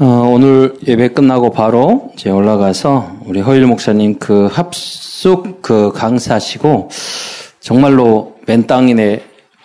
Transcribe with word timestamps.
어, 0.00 0.30
오늘 0.32 0.76
예배 0.86 1.08
끝나고 1.08 1.50
바로 1.50 2.12
이제 2.14 2.30
올라가서 2.30 3.16
우리 3.24 3.40
허일 3.40 3.66
목사님 3.66 4.20
그 4.20 4.46
합숙 4.46 5.60
그 5.60 5.90
강사시고 5.92 6.88
정말로 7.58 8.36
맨 8.46 8.68
땅이네 8.68 9.20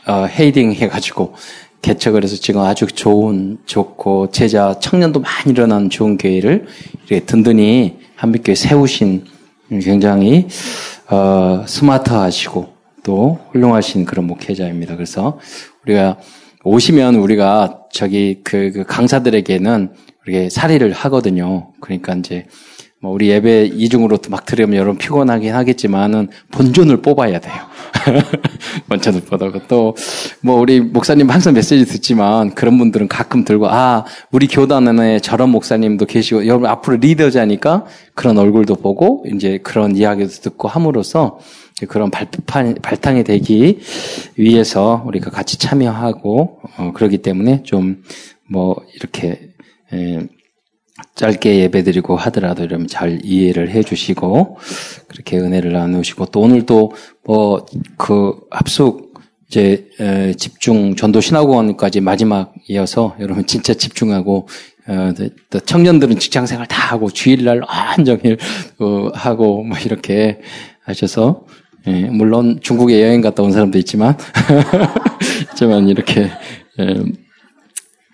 어, 0.07 0.25
헤이딩 0.25 0.73
해가지고 0.73 1.35
개척을 1.83 2.23
해서 2.23 2.35
지금 2.37 2.61
아주 2.61 2.87
좋은 2.87 3.59
좋고 3.67 4.31
제자 4.31 4.79
청년도 4.79 5.19
많이 5.19 5.51
일어난 5.51 5.91
좋은 5.91 6.17
교회를 6.17 6.65
이렇게 7.07 7.25
든든히 7.25 7.99
한빛교회 8.15 8.55
세우신 8.55 9.25
굉장히 9.83 10.47
어, 11.11 11.63
스마트하시고 11.67 12.73
또 13.03 13.39
훌륭하신 13.51 14.05
그런 14.05 14.25
목회자입니다. 14.25 14.95
그래서 14.95 15.37
우리가 15.85 16.17
오시면 16.63 17.15
우리가 17.15 17.81
저기 17.91 18.39
그, 18.43 18.71
그 18.73 18.83
강사들에게는 18.83 19.91
우리 20.27 20.49
사례를 20.49 20.91
하거든요. 20.93 21.71
그러니까 21.79 22.13
이제 22.15 22.45
뭐 23.01 23.11
우리 23.11 23.29
예배 23.29 23.65
이중으로 23.65 24.17
막 24.29 24.45
들으면 24.45 24.75
여러분 24.75 24.97
피곤하긴 24.97 25.53
하겠지만은 25.53 26.29
본전을 26.51 27.01
뽑아야 27.01 27.39
돼요. 27.39 27.55
본전을 28.87 29.21
뽑아고 29.21 29.67
또 29.67 29.93
뭐 30.41 30.59
우리 30.59 30.81
목사님 30.81 31.29
항상 31.29 31.53
메시지 31.53 31.85
듣지만 31.85 32.53
그런 32.53 32.77
분들은 32.77 33.07
가끔 33.07 33.45
들고 33.45 33.67
아 33.69 34.05
우리 34.31 34.47
교단에 34.47 35.19
저런 35.19 35.49
목사님도 35.51 36.05
계시고 36.05 36.47
여러분 36.47 36.69
앞으로 36.69 36.97
리더자니까 36.97 37.85
그런 38.13 38.37
얼굴도 38.37 38.75
보고 38.75 39.25
이제 39.33 39.59
그런 39.63 39.95
이야기도 39.95 40.29
듣고 40.29 40.67
함으로써 40.67 41.39
그런 41.87 42.11
발판, 42.11 42.75
발탕이 42.81 43.23
되기 43.23 43.79
위해서 44.35 45.03
우리가 45.05 45.31
같이 45.31 45.57
참여하고 45.57 46.59
어, 46.77 46.91
그러기 46.93 47.19
때문에 47.19 47.63
좀 47.63 48.03
뭐 48.47 48.75
이렇게 48.95 49.49
에, 49.91 50.27
짧게 51.15 51.59
예배드리고 51.59 52.15
하더라도 52.15 52.63
이러면 52.63 52.87
잘 52.87 53.19
이해를 53.23 53.71
해주시고 53.71 54.57
그렇게 55.07 55.37
은혜를 55.37 55.73
나누시고 55.73 56.27
또 56.27 56.41
오늘 56.41 56.65
또뭐 56.65 57.65
그 57.97 58.39
합숙 58.51 59.13
이제 59.47 59.87
에, 59.99 60.33
집중 60.33 60.95
전도 60.95 61.21
신학원까지 61.21 62.01
마지막 62.01 62.53
이어서 62.67 63.15
여러분 63.19 63.45
진짜 63.45 63.73
집중하고 63.73 64.47
어, 64.87 65.13
또 65.49 65.59
청년들은 65.59 66.19
직장생활 66.19 66.67
다 66.67 66.91
하고 66.91 67.09
주일날 67.09 67.61
한정일 67.65 68.37
어, 68.79 69.09
하고 69.13 69.63
뭐 69.63 69.77
이렇게 69.77 70.41
하셔서 70.83 71.45
예, 71.87 71.91
물론 71.91 72.59
중국에 72.61 73.01
여행 73.01 73.21
갔다 73.21 73.43
온 73.43 73.51
사람도 73.51 73.77
있지만 73.79 74.17
하지만 75.49 75.89
이렇게 75.89 76.29
예, 76.79 77.03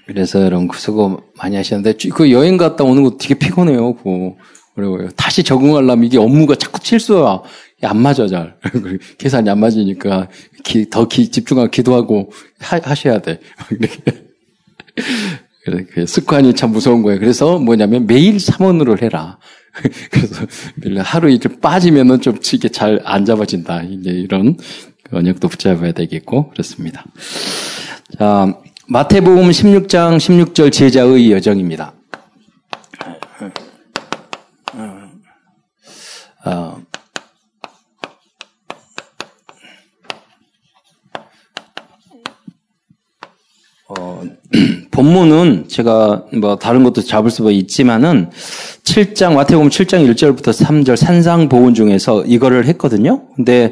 그래서 0.09 0.41
여러분 0.41 0.67
그 0.67 0.79
수고 0.79 1.21
많이 1.37 1.55
하셨는데 1.55 2.09
그 2.09 2.31
여행 2.31 2.57
갔다 2.57 2.83
오는 2.83 3.03
거 3.03 3.15
되게 3.19 3.35
피곤해요. 3.35 3.93
그 3.93 4.31
어려워요. 4.75 5.09
다시 5.15 5.43
적응하려면 5.43 6.03
이게 6.03 6.17
업무가 6.17 6.55
자꾸 6.55 6.79
실수가 6.81 7.43
안 7.83 8.01
맞아 8.01 8.27
잘 8.27 8.55
계산이 9.19 9.47
안 9.51 9.59
맞으니까 9.59 10.29
기, 10.63 10.89
더 10.89 11.07
기, 11.07 11.29
집중하고 11.29 11.69
기도하고 11.69 12.31
하, 12.59 12.95
셔야 12.95 13.19
돼. 13.19 13.39
그 15.93 16.07
습관이 16.07 16.55
참 16.55 16.71
무서운 16.71 17.03
거예요. 17.03 17.19
그래서 17.19 17.59
뭐냐면 17.59 18.07
매일 18.07 18.39
삼원으로 18.39 18.97
해라. 18.97 19.37
그래서 20.81 21.03
하루 21.03 21.29
이틀 21.29 21.59
빠지면은 21.61 22.21
좀 22.21 22.39
이게 22.51 22.69
잘 22.69 22.99
안 23.05 23.25
잡아진다. 23.25 23.83
이제 23.83 24.09
이런 24.09 24.57
언역도 25.11 25.49
붙잡아야 25.49 25.91
되겠고 25.91 26.49
그렇습니다. 26.49 27.05
자, 28.17 28.59
마태복음 28.91 29.51
16장 29.51 30.17
16절 30.17 30.71
제자의 30.71 31.31
여정입니다. 31.31 31.93
어, 36.43 36.75
어, 43.89 44.23
본문은 44.89 45.67
제가 45.67 46.25
뭐 46.39 46.55
다른 46.55 46.83
것도 46.83 47.03
잡을 47.03 47.29
수가 47.29 47.51
있지만은 47.51 48.31
7장 48.85 49.35
마태복음 49.35 49.69
7장 49.69 50.11
1절부터 50.11 50.51
3절 50.51 50.95
산상 50.95 51.47
보훈 51.47 51.75
중에서 51.75 52.23
이거를 52.25 52.65
했거든요. 52.65 53.27
근데 53.35 53.71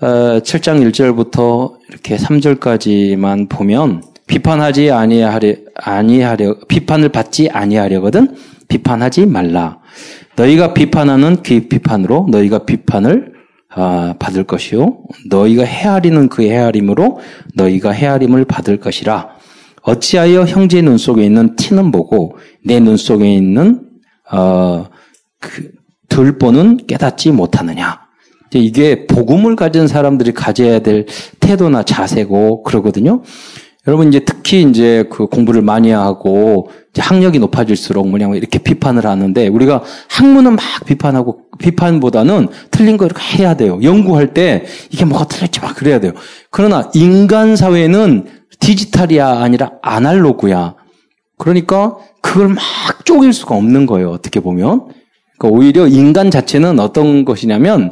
어, 0.00 0.40
7장 0.40 0.84
1절부터 0.90 1.74
이렇게 1.90 2.16
3절까지만 2.16 3.48
보면 3.48 4.11
비판하지 4.32 4.90
아니하려 4.90 5.54
아니하려 5.74 6.56
비판을 6.66 7.10
받지 7.10 7.50
아니하려거든 7.50 8.34
비판하지 8.66 9.26
말라. 9.26 9.80
너희가 10.36 10.72
비판하는 10.72 11.42
그 11.42 11.68
비판으로 11.68 12.28
너희가 12.30 12.60
비판을 12.64 13.32
아, 13.74 14.14
받을 14.18 14.44
것이요 14.44 15.00
너희가 15.28 15.64
헤아리는 15.64 16.30
그 16.30 16.44
헤아림으로 16.44 17.20
너희가 17.54 17.90
헤아림을 17.90 18.46
받을 18.46 18.78
것이라. 18.78 19.28
어찌하여 19.82 20.44
형제 20.44 20.80
눈 20.80 20.96
속에 20.96 21.24
있는 21.24 21.54
티는 21.56 21.90
보고 21.90 22.38
내 22.64 22.80
눈 22.80 22.96
속에 22.96 23.30
있는 23.30 23.82
어, 24.30 24.86
그 25.40 25.72
들보는 26.08 26.86
깨닫지 26.86 27.32
못하느냐. 27.32 28.00
이게 28.54 29.06
복음을 29.06 29.56
가진 29.56 29.86
사람들이 29.86 30.32
가져야 30.32 30.78
될 30.78 31.04
태도나 31.40 31.82
자세고 31.82 32.62
그러거든요. 32.62 33.22
여러분 33.88 34.08
이제 34.08 34.20
특히 34.20 34.62
이제 34.62 35.04
그 35.10 35.26
공부를 35.26 35.60
많이 35.60 35.90
하고 35.90 36.70
학력이 36.96 37.40
높아질수록 37.40 38.08
뭐냐면 38.08 38.36
이렇게 38.36 38.58
비판을 38.58 39.06
하는데 39.06 39.48
우리가 39.48 39.82
학문은 40.08 40.54
막 40.54 40.64
비판하고 40.86 41.46
비판보다는 41.58 42.48
틀린 42.70 42.96
거 42.96 43.06
이렇게 43.06 43.38
해야 43.38 43.54
돼요. 43.54 43.80
연구할 43.82 44.34
때 44.34 44.64
이게 44.90 45.04
뭐가 45.04 45.24
틀렸지 45.24 45.60
막 45.60 45.74
그래야 45.74 45.98
돼요. 45.98 46.12
그러나 46.50 46.90
인간 46.94 47.56
사회는 47.56 48.26
디지털이야 48.60 49.40
아니라 49.40 49.72
아날로그야. 49.82 50.76
그러니까 51.36 51.96
그걸 52.20 52.48
막 52.48 52.62
쪼갤 53.04 53.32
수가 53.32 53.56
없는 53.56 53.86
거예요. 53.86 54.10
어떻게 54.10 54.38
보면. 54.38 54.86
그러니까 55.38 55.58
오히려 55.58 55.88
인간 55.88 56.30
자체는 56.30 56.78
어떤 56.78 57.24
것이냐면 57.24 57.90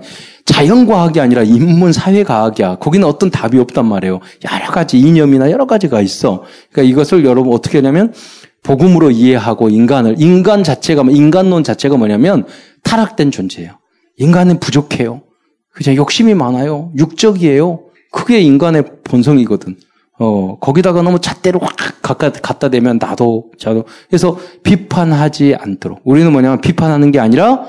자연과학이 0.61 1.21
아니라 1.21 1.43
인문 1.43 1.93
사회과학이야. 1.93 2.77
거기는 2.77 3.07
어떤 3.09 3.31
답이 3.31 3.59
없단 3.59 3.87
말이에요. 3.87 4.21
여러 4.53 4.71
가지 4.71 4.99
이념이나 4.99 5.51
여러 5.51 5.67
가지가 5.67 6.03
있어. 6.03 6.45
그러니까 6.71 6.91
이것을 6.93 7.25
여러분 7.25 7.55
어떻게 7.55 7.79
하냐면 7.79 8.13
복음으로 8.63 9.11
이해하고 9.11 9.71
인간을 9.71 10.17
인간 10.19 10.63
자체가 10.63 11.05
인간론 11.11 11.65
자체가 11.65 11.97
뭐냐면 11.97 12.45
타락된 12.83 13.31
존재예요. 13.31 13.79
인간은 14.19 14.61
부족해요. 14.61 15.23
그냥 15.73 15.97
욕심이 15.97 16.35
많아요. 16.35 16.93
육적이에요. 16.99 17.81
그게 18.13 18.41
인간의 18.41 18.85
본성이거든. 19.05 19.77
어, 20.19 20.59
거기다가 20.59 21.01
너무 21.01 21.21
잣대로 21.21 21.59
확 21.61 22.03
갖다, 22.03 22.31
갖다 22.31 22.69
대면 22.69 22.99
나도, 23.01 23.51
저도. 23.59 23.85
그래서 24.11 24.37
비판하지 24.63 25.57
않도록. 25.59 26.03
우리는 26.05 26.31
뭐냐면 26.31 26.61
비판하는 26.61 27.13
게 27.13 27.19
아니라 27.19 27.65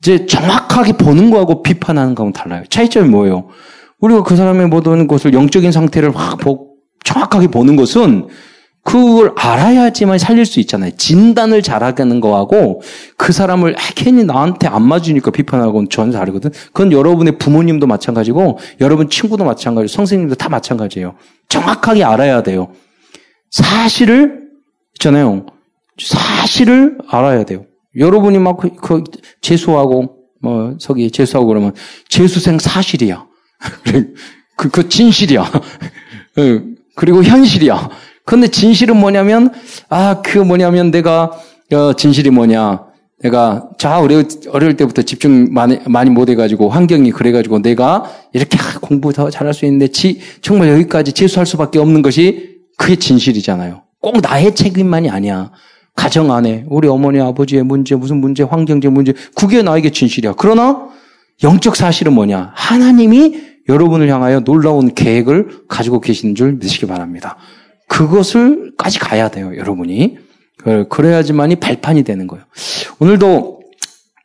이제 0.00 0.26
정확하게 0.26 0.94
보는 0.94 1.30
거하고 1.30 1.62
비판하는 1.62 2.14
거하고 2.14 2.32
달라요. 2.32 2.64
차이점이 2.68 3.08
뭐예요? 3.08 3.48
우리가 4.00 4.22
그 4.22 4.34
사람의 4.34 4.68
모든 4.68 5.06
것을 5.06 5.34
영적인 5.34 5.72
상태를 5.72 6.16
확 6.16 6.38
보, 6.38 6.70
정확하게 7.04 7.48
보는 7.48 7.76
것은 7.76 8.28
그걸 8.82 9.34
알아야지만 9.36 10.18
살릴 10.18 10.46
수 10.46 10.58
있잖아요. 10.60 10.92
진단을 10.96 11.62
잘하는 11.62 12.20
거하고 12.20 12.80
그 13.18 13.30
사람을 13.30 13.76
괜히 13.94 14.24
나한테 14.24 14.68
안 14.68 14.82
맞으니까 14.82 15.30
비판하고는 15.30 15.90
전혀 15.90 16.12
다르거든. 16.12 16.50
그건 16.72 16.90
여러분의 16.90 17.36
부모님도 17.36 17.86
마찬가지고 17.86 18.58
여러분 18.80 19.10
친구도 19.10 19.44
마찬가지고 19.44 19.88
선생님도 19.88 20.36
다 20.36 20.48
마찬가지예요. 20.48 21.14
정확하게 21.50 22.04
알아야 22.04 22.42
돼요. 22.42 22.72
사실을 23.50 24.48
있잖아요. 24.94 25.44
사실을 25.98 26.98
알아야 27.06 27.44
돼요. 27.44 27.66
여러분이 27.96 28.38
막 28.38 28.56
그, 28.56 28.74
그 28.76 29.04
재수하고 29.40 30.16
뭐 30.40 30.76
저기 30.78 31.10
재수하고 31.10 31.48
그러면 31.48 31.74
재수생 32.08 32.58
사실이야. 32.58 33.26
그, 34.56 34.68
그 34.70 34.88
진실이야. 34.88 35.42
어, 35.42 36.60
그리고 36.94 37.22
현실이야. 37.22 37.90
근데 38.24 38.48
진실은 38.48 38.96
뭐냐면 38.96 39.52
아 39.88 40.22
그 40.22 40.38
뭐냐면 40.38 40.90
내가 40.90 41.32
어, 41.72 41.92
진실이 41.94 42.30
뭐냐? 42.30 42.84
내가 43.22 43.68
자 43.78 44.00
어려 44.00 44.22
어릴 44.50 44.76
때부터 44.76 45.02
집중 45.02 45.48
많이 45.52 45.78
많이 45.86 46.10
못 46.10 46.30
해가지고 46.30 46.70
환경이 46.70 47.10
그래가지고 47.10 47.60
내가 47.60 48.10
이렇게 48.32 48.56
공부 48.80 49.12
더 49.12 49.28
잘할 49.28 49.52
수 49.52 49.66
있는데 49.66 49.88
지, 49.88 50.20
정말 50.40 50.70
여기까지 50.70 51.12
재수할 51.12 51.46
수밖에 51.46 51.78
없는 51.78 52.00
것이 52.02 52.60
그게 52.78 52.96
진실이잖아요. 52.96 53.82
꼭 54.00 54.20
나의 54.22 54.54
책임만이 54.54 55.10
아니야. 55.10 55.50
가정 55.94 56.32
안에 56.32 56.64
우리 56.68 56.88
어머니 56.88 57.20
아버지의 57.20 57.62
문제 57.62 57.94
무슨 57.94 58.18
문제 58.18 58.42
환경적 58.42 58.92
문제 58.92 59.12
그게 59.34 59.62
나에게 59.62 59.90
진실이야. 59.90 60.34
그러나 60.36 60.88
영적 61.42 61.76
사실은 61.76 62.12
뭐냐? 62.12 62.52
하나님이 62.54 63.50
여러분을 63.68 64.08
향하여 64.08 64.40
놀라운 64.40 64.94
계획을 64.94 65.66
가지고 65.68 66.00
계시는 66.00 66.34
줄 66.34 66.52
믿으시기 66.52 66.86
바랍니다. 66.86 67.36
그것을까지 67.88 68.98
가야 68.98 69.28
돼요, 69.30 69.56
여러분이. 69.56 70.18
그래야지만이 70.88 71.56
발판이 71.56 72.02
되는 72.02 72.26
거예요. 72.26 72.44
오늘도 72.98 73.60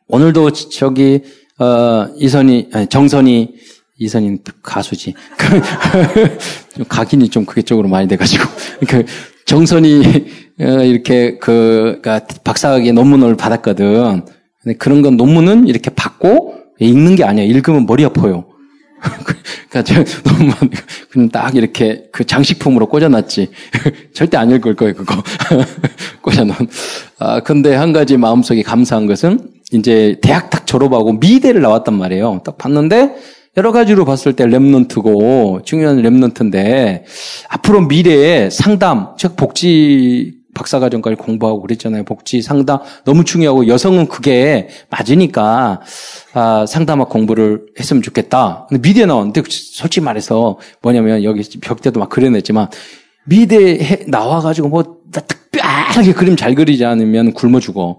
오늘도 0.08 0.50
저기 0.52 1.22
어, 1.58 2.08
이선이 2.16 2.68
아니, 2.72 2.86
정선이 2.86 3.54
이선이 3.98 4.38
가수지. 4.62 5.14
각인이 6.88 7.30
좀 7.30 7.46
그게 7.46 7.62
쪽으로 7.62 7.88
많이 7.88 8.06
돼가지고 8.06 8.44
그 8.86 9.04
정선이 9.46 10.02
어, 10.60 10.64
이렇게 10.82 11.38
그 11.38 11.98
그러니까 12.02 12.26
박사학위 12.44 12.92
논문을 12.92 13.36
받았거든. 13.36 14.22
근데 14.62 14.76
그런 14.78 15.02
건 15.02 15.16
논문은 15.16 15.68
이렇게 15.68 15.90
받고 15.90 16.54
읽는 16.78 17.14
게 17.14 17.24
아니야. 17.24 17.44
읽으면 17.44 17.86
머리 17.86 18.04
아파요. 18.04 18.46
그러니까 19.70 19.82
제가 19.82 20.04
너무 20.24 20.52
그냥 21.10 21.28
딱 21.28 21.54
이렇게 21.54 22.08
그 22.12 22.24
장식품으로 22.24 22.86
꽂아놨지. 22.88 23.50
절대 24.14 24.36
안 24.36 24.50
읽을 24.50 24.74
거예요, 24.74 24.94
그거. 24.94 25.22
꽂아놓은. 26.22 26.58
아, 27.18 27.40
근데 27.40 27.74
한 27.74 27.92
가지 27.92 28.16
마음속에 28.16 28.62
감사한 28.62 29.06
것은 29.06 29.50
이제 29.72 30.16
대학 30.22 30.50
딱 30.50 30.66
졸업하고 30.66 31.14
미대를 31.14 31.60
나왔단 31.60 31.94
말이에요. 31.94 32.42
딱 32.44 32.58
봤는데 32.58 33.14
여러 33.56 33.72
가지로 33.72 34.04
봤을 34.04 34.34
때 34.34 34.44
랩런트고 34.44 35.64
중요한 35.64 36.02
랩런트인데 36.02 37.04
앞으로 37.48 37.80
미래에 37.82 38.50
상담, 38.50 39.14
즉 39.16 39.34
복지 39.36 40.34
박사과정까지 40.52 41.16
공부하고 41.16 41.62
그랬잖아요. 41.62 42.04
복지 42.04 42.42
상담 42.42 42.80
너무 43.04 43.24
중요하고 43.24 43.66
여성은 43.68 44.08
그게 44.08 44.68
맞으니까 44.90 45.80
아, 46.34 46.66
상담학 46.66 47.08
공부를 47.08 47.66
했으면 47.78 48.02
좋겠다. 48.02 48.66
근데 48.68 48.86
미대 48.86 49.06
나왔는데 49.06 49.42
솔직히 49.48 50.04
말해서 50.04 50.58
뭐냐면 50.82 51.24
여기 51.24 51.42
벽대도 51.60 52.00
막 52.00 52.08
그려냈지만 52.08 52.68
미대 53.24 54.04
나와가지고 54.06 54.68
뭐 54.68 54.84
특별하게 55.12 56.12
그림 56.12 56.36
잘 56.36 56.54
그리지 56.54 56.84
않으면 56.84 57.32
굶어 57.32 57.60
죽어. 57.60 57.98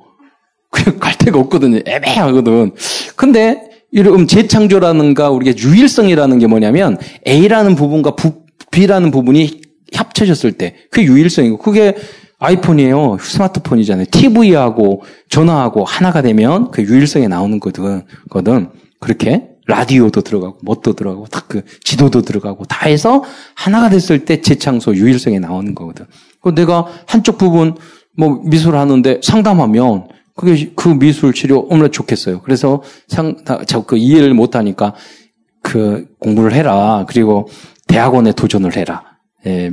그냥 0.70 1.00
갈 1.00 1.18
데가 1.18 1.40
없거든요. 1.40 1.80
애매하거든. 1.86 2.74
근데 3.16 3.67
이런 3.92 4.28
재창조라는가 4.28 5.30
우리가 5.30 5.58
유일성이라는 5.58 6.40
게 6.40 6.48
뭐냐면 6.48 6.98
A라는 7.28 7.76
부분과 7.76 8.16
B라는 8.72 9.12
부분이 9.12 9.62
합쳐졌을 9.94 10.54
때 10.54 10.76
그게 10.92 11.06
유일성이고 11.08 11.58
그게 11.58 11.96
아이폰이에요. 12.40 13.18
스마트폰이잖아요. 13.20 14.06
TV하고 14.12 15.04
전화하고 15.30 15.86
하나가 15.86 16.22
되면 16.22 16.70
그 16.72 16.84
유일성에 16.84 17.28
나오는 17.28 17.60
거든. 17.60 18.04
거든. 18.30 18.70
그렇게 19.00 19.48
라디오도 19.68 20.22
들어가고 20.22 20.60
뭣도 20.62 20.94
들어가고 20.94 21.26
다 21.28 21.48
그 21.48 21.62
지도도 21.84 22.22
들어가고 22.22 22.66
다 22.66 22.88
해서 22.88 23.24
하나가 23.56 23.90
됐을 23.90 24.26
때 24.26 24.42
재창소 24.42 24.96
유일성에 24.96 25.40
나오는 25.40 25.74
거거든. 25.74 26.06
그 26.42 26.54
내가 26.54 26.86
한쪽 27.06 27.38
부분 27.38 27.76
뭐 28.16 28.42
미술 28.44 28.76
하는데 28.76 29.20
상담하면 29.24 30.08
그게 30.38 30.72
그 30.76 30.88
미술 30.88 31.34
치료 31.34 31.68
얼마나 31.70 31.90
좋겠어요. 31.90 32.42
그래서 32.42 32.84
상, 33.08 33.36
자그 33.66 33.98
이해를 33.98 34.34
못 34.34 34.56
하니까 34.56 34.94
그 35.64 36.08
공부를 36.20 36.54
해라. 36.54 37.06
그리고 37.10 37.50
대학원에 37.88 38.32
도전을 38.32 38.78
해라. 38.78 39.04
예. 39.48 39.72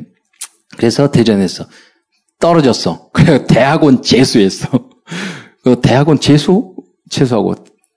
그래서 0.77 1.11
대전했어. 1.11 1.67
떨어졌어. 2.41 3.11
그래 3.13 3.47
대학원 3.47 4.03
재수했어. 4.03 4.69
그 5.63 5.81
대학원 5.81 6.19
재수 6.19 6.75
재수하고 7.11 7.55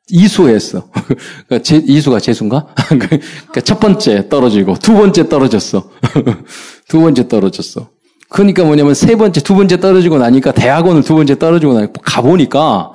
이수했어. 0.10 0.90
그 1.48 1.62
제, 1.62 1.78
이수가 1.78 2.20
재수인가? 2.20 2.68
그첫 3.54 3.80
번째 3.80 4.30
떨어지고 4.30 4.76
두 4.76 4.94
번째 4.94 5.28
떨어졌어. 5.30 5.90
두 6.88 7.00
번째 7.02 7.28
떨어졌어. 7.28 7.90
그러니까 8.30 8.64
뭐냐면 8.64 8.94
세 8.94 9.16
번째, 9.16 9.42
두 9.42 9.56
번째 9.56 9.80
떨어지고 9.80 10.18
나니까 10.18 10.52
대학원을 10.52 11.04
두 11.04 11.16
번째 11.16 11.40
떨어지고 11.40 11.74
나니까 11.74 11.94
가보니까 12.04 12.92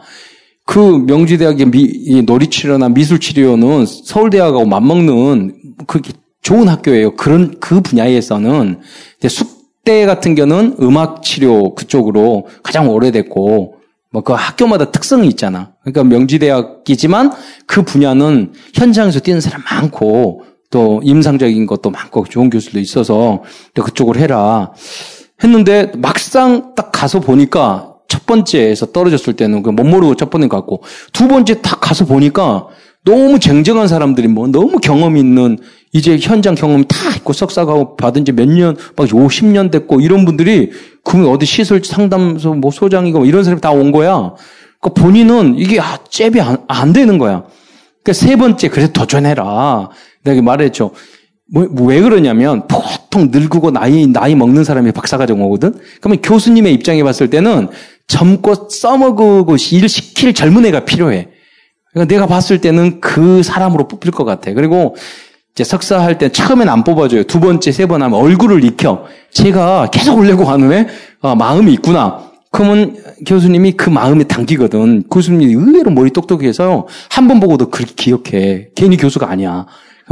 그 0.64 0.78
명지대학의 0.78 1.66
미, 1.66 2.22
놀이치료나 2.24 2.90
미술치료는 2.90 3.86
서울대학하고 3.86 4.66
맞먹는 4.66 5.56
그게 5.86 6.12
좋은 6.42 6.68
학교예요. 6.68 7.16
그런 7.16 7.58
그 7.60 7.80
분야에서는 7.80 8.80
숙대 9.28 10.06
같은 10.06 10.34
경우는 10.34 10.76
음악 10.80 11.22
치료 11.22 11.74
그쪽으로 11.74 12.48
가장 12.62 12.88
오래됐고 12.88 13.82
뭐 14.12 14.22
그 14.22 14.34
학교마다 14.34 14.90
특성이 14.90 15.26
있잖아. 15.28 15.72
그러니까 15.82 16.04
명지대학이지만 16.04 17.32
그 17.66 17.82
분야는 17.82 18.52
현장에서 18.74 19.20
뛰는 19.20 19.40
사람 19.40 19.62
많고 19.64 20.44
또 20.70 21.00
임상적인 21.02 21.66
것도 21.66 21.90
많고 21.90 22.26
좋은 22.26 22.50
교수도 22.50 22.78
있어서 22.78 23.42
그쪽으로 23.74 24.20
해라. 24.20 24.72
했는데 25.42 25.90
막상 25.96 26.74
딱 26.74 26.90
가서 26.92 27.20
보니까 27.20 27.94
첫 28.08 28.26
번째에서 28.26 28.86
떨어졌을 28.86 29.34
때는 29.34 29.62
그못 29.62 29.86
모르고 29.86 30.14
첫 30.16 30.30
번째 30.30 30.48
갔고 30.48 30.82
두 31.12 31.28
번째 31.28 31.60
딱 31.62 31.80
가서 31.80 32.04
보니까 32.04 32.66
너무 33.04 33.40
쟁쟁한 33.40 33.88
사람들이 33.88 34.28
뭐 34.28 34.46
너무 34.46 34.78
경험 34.78 35.16
있는 35.16 35.58
이제 35.92 36.16
현장 36.20 36.54
경험 36.54 36.84
다 36.84 36.96
있고 37.16 37.32
석사가 37.32 37.96
받은 37.96 38.24
지 38.24 38.32
몇 38.32 38.48
년, 38.48 38.76
막 38.96 39.08
50년 39.08 39.70
됐고 39.70 40.00
이런 40.00 40.24
분들이 40.24 40.70
그 41.04 41.28
어디 41.28 41.44
시설 41.44 41.82
상담소 41.84 42.54
뭐 42.54 42.70
소장이고 42.70 43.18
뭐 43.18 43.26
이런 43.26 43.42
사람이 43.44 43.60
다 43.60 43.72
온 43.72 43.90
거야. 43.92 44.34
그 44.80 44.90
본인은 44.94 45.56
이게 45.58 45.80
아, 45.80 45.98
잽이 46.08 46.40
안, 46.40 46.58
안 46.68 46.92
되는 46.92 47.18
거야. 47.18 47.44
그세 48.04 48.36
번째 48.36 48.68
그래 48.68 48.88
도전해라. 48.92 49.90
내가 50.24 50.42
말했죠. 50.42 50.92
뭐, 51.52 51.66
뭐, 51.70 51.86
왜 51.88 52.00
그러냐면 52.00 52.66
보통 52.66 53.28
늙고 53.30 53.70
나이 53.72 54.06
나이 54.06 54.34
먹는 54.34 54.64
사람이 54.64 54.92
박사과정 54.92 55.42
오거든. 55.42 55.74
그러면 56.00 56.22
교수님의 56.22 56.72
입장에 56.72 57.02
봤을 57.02 57.28
때는 57.28 57.68
젊고 58.08 58.68
써먹고 58.70 59.56
일 59.72 59.88
시킬 59.88 60.32
젊은 60.32 60.64
애가 60.66 60.84
필요해. 60.86 61.28
그러니까 61.92 62.14
내가 62.14 62.26
봤을 62.26 62.60
때는 62.62 63.00
그 63.00 63.42
사람으로 63.42 63.86
뽑힐 63.86 64.12
것 64.12 64.24
같아. 64.24 64.52
그리고 64.54 64.96
이제 65.54 65.62
석사할 65.64 66.16
때 66.16 66.30
처음엔 66.30 66.70
안 66.70 66.84
뽑아줘요. 66.84 67.24
두 67.24 67.38
번째, 67.38 67.70
세 67.70 67.86
번 67.86 68.02
하면 68.02 68.18
얼굴을 68.18 68.64
익혀. 68.64 69.04
제가 69.32 69.90
계속 69.92 70.18
올려고 70.18 70.44
하는 70.44 70.72
애, 70.72 70.86
아, 71.20 71.34
마음이 71.34 71.70
있구나. 71.74 72.30
그러면 72.50 72.96
교수님이 73.26 73.72
그 73.72 73.90
마음에 73.90 74.24
당기거든. 74.24 75.04
교수님이 75.10 75.52
의외로 75.52 75.90
머리 75.90 76.10
똑똑해서 76.10 76.86
한 77.10 77.28
번 77.28 77.40
보고도 77.40 77.68
그렇게 77.68 77.92
기억해. 77.94 78.68
괜히 78.74 78.96
교수가 78.96 79.28
아니야. 79.28 79.66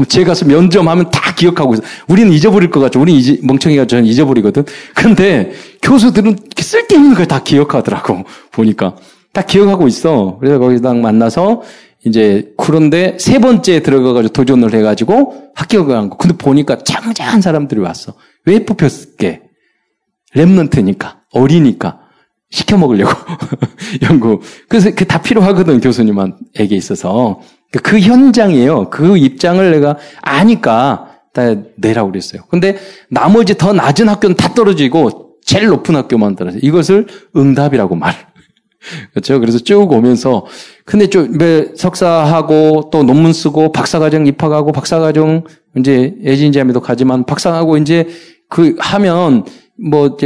제가 0.07 0.29
가서 0.29 0.45
면접하면 0.47 1.11
다 1.11 1.35
기억하고 1.35 1.75
있어. 1.75 1.83
우리는 2.09 2.33
잊어버릴 2.33 2.71
것 2.71 2.81
같죠. 2.81 3.01
우리는 3.01 3.19
이제, 3.19 3.39
멍청이가 3.43 3.87
저는 3.87 4.05
잊어버리거든. 4.07 4.65
그런데 4.95 5.53
교수들은 5.83 6.37
쓸데없는 6.57 7.15
걸 7.15 7.27
다 7.27 7.43
기억하더라고. 7.43 8.25
보니까. 8.53 8.97
다 9.33 9.43
기억하고 9.43 9.87
있어. 9.89 10.39
그래서 10.41 10.59
거기서 10.59 10.95
만나서 10.95 11.63
이제 12.05 12.53
그런데 12.57 13.17
세 13.21 13.39
번째 13.39 13.81
들어가가지고 13.83 14.33
도전을 14.33 14.75
해가지고 14.75 15.51
합격을 15.55 15.95
한 15.97 16.11
거. 16.11 16.17
근데 16.17 16.37
보니까 16.37 16.79
짱짱한 16.79 17.41
사람들이 17.41 17.81
왔어. 17.81 18.15
왜 18.47 18.65
뽑혔을게? 18.65 19.43
랩런트니까. 20.35 21.17
어리니까. 21.33 22.01
시켜 22.51 22.77
먹으려고. 22.79 23.13
연구. 24.03 24.41
그래서 24.69 24.91
그 24.93 25.05
다 25.05 25.21
필요하거든, 25.23 25.81
교수님에게 25.81 26.75
있어서. 26.75 27.41
그, 27.73 27.79
그 27.81 28.01
현장이에요. 28.01 28.91
그 28.91 29.17
입장을 29.17 29.71
내가 29.71 29.97
아니까 30.21 31.11
다 31.33 31.55
내라고 31.77 32.11
그랬어요. 32.11 32.43
근데 32.49 32.77
나머지 33.09 33.57
더 33.57 33.73
낮은 33.73 34.09
학교는 34.09 34.37
다 34.37 34.53
떨어지고 34.55 35.37
제일 35.45 35.69
높은 35.69 35.97
학교만 35.97 36.37
떨어져요. 36.37 36.61
이것을 36.63 37.07
응답이라고 37.37 37.95
말. 37.95 38.15
그렇죠. 39.13 39.39
그래서 39.41 39.59
쭉 39.59 39.93
오면서 39.93 40.47
근데 40.85 41.07
좀 41.07 41.37
석사하고 41.77 42.91
또 42.91 43.03
논문 43.03 43.33
쓰고 43.33 43.73
박사과정 43.73 44.27
입학하고 44.27 44.73
박사과정 44.73 45.45
이제 45.77 46.15
예진자매도 46.25 46.81
가지만 46.81 47.25
박사하고 47.25 47.77
이제 47.77 48.09
그 48.49 48.75
하면 48.79 49.45
뭐 49.77 50.17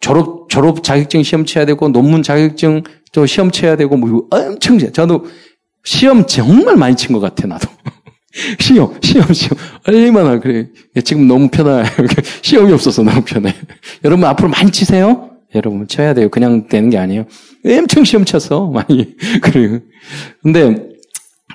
졸업 0.00 0.48
졸업 0.48 0.82
자격증 0.82 1.22
시험 1.22 1.44
쳐야 1.44 1.66
되고 1.66 1.88
논문 1.88 2.22
자격증 2.22 2.82
또 3.12 3.26
시험 3.26 3.50
쳐야 3.50 3.76
되고 3.76 3.96
뭐 3.96 4.26
엄청 4.30 4.78
저도 4.78 5.24
시험 5.86 6.26
정말 6.26 6.76
많이 6.76 6.96
친 6.96 7.12
것 7.12 7.20
같아, 7.20 7.46
나도. 7.46 7.68
시험, 8.60 8.98
시험, 9.00 9.32
시험. 9.32 9.56
얼마나 9.86 10.38
그래. 10.40 10.66
지금 11.04 11.26
너무 11.28 11.48
편해. 11.48 11.84
시험이 12.42 12.72
없어서 12.72 13.02
너무 13.02 13.22
편해. 13.22 13.54
여러분 14.04 14.24
앞으로 14.26 14.48
많이 14.48 14.70
치세요? 14.70 15.30
여러분 15.54 15.86
쳐야 15.88 16.12
돼요. 16.12 16.28
그냥 16.28 16.66
되는 16.68 16.90
게 16.90 16.98
아니에요. 16.98 17.24
엄청 17.64 18.04
시험 18.04 18.24
쳤어. 18.24 18.66
많이. 18.66 19.16
그래요. 19.40 19.78
근데 20.42 20.76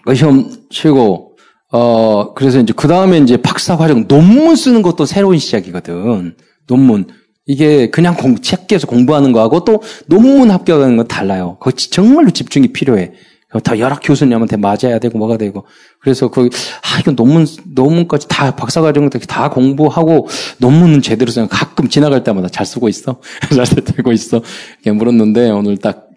그 0.05 0.15
시험 0.15 0.49
치고 0.71 1.37
어 1.73 2.33
그래서 2.33 2.59
이제 2.59 2.73
그 2.75 2.87
다음에 2.87 3.17
이제 3.19 3.37
박사 3.37 3.75
과정 3.77 4.07
논문 4.07 4.55
쓰는 4.55 4.81
것도 4.81 5.05
새로운 5.05 5.37
시작이거든. 5.37 6.35
논문. 6.67 7.07
이게 7.45 7.89
그냥 7.89 8.15
공, 8.15 8.37
책에서 8.37 8.87
공부하는 8.87 9.33
거하고 9.33 9.65
또 9.65 9.81
논문 10.07 10.51
합격하는 10.51 10.95
건 10.97 11.07
달라요. 11.07 11.57
거기 11.59 11.89
정말로 11.89 12.31
집중이 12.31 12.69
필요해. 12.69 13.11
다 13.59 13.77
열학 13.77 13.99
교수님한테 14.03 14.57
맞아야 14.57 14.99
되고 14.99 15.17
뭐가 15.17 15.37
되고. 15.37 15.65
그래서 15.99 16.29
그 16.29 16.49
아 16.91 16.99
이거 16.99 17.11
논문 17.11 17.45
논문까지 17.73 18.27
다 18.27 18.53
박사과정까지 18.55 19.25
다 19.27 19.49
공부하고 19.49 20.27
논문은 20.59 21.01
제대로 21.01 21.31
쓰면 21.31 21.47
가끔 21.47 21.87
지나갈 21.87 22.23
때마다 22.23 22.49
잘 22.49 22.65
쓰고 22.65 22.89
있어. 22.89 23.21
잘 23.55 23.65
쓰고 23.65 24.11
있어. 24.11 24.41
이렇게 24.81 24.91
물었는데 24.91 25.51
오늘 25.51 25.77
딱 25.77 26.09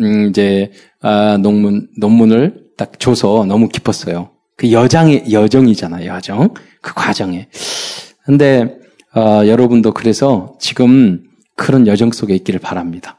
음, 0.00 0.28
이제 0.28 0.70
아, 1.00 1.36
논문 1.40 1.88
논문을 1.98 2.70
딱 2.76 3.00
줘서 3.00 3.44
너무 3.44 3.68
기뻤어요. 3.68 4.30
그 4.56 4.70
여장의 4.70 5.32
여정이잖아요 5.32 6.08
여정. 6.08 6.54
그 6.80 6.94
과정에. 6.94 7.48
근데 8.24 8.76
아, 9.12 9.42
여러분도 9.46 9.92
그래서 9.92 10.54
지금 10.60 11.24
그런 11.56 11.88
여정 11.88 12.12
속에 12.12 12.34
있기를 12.36 12.60
바랍니다. 12.60 13.18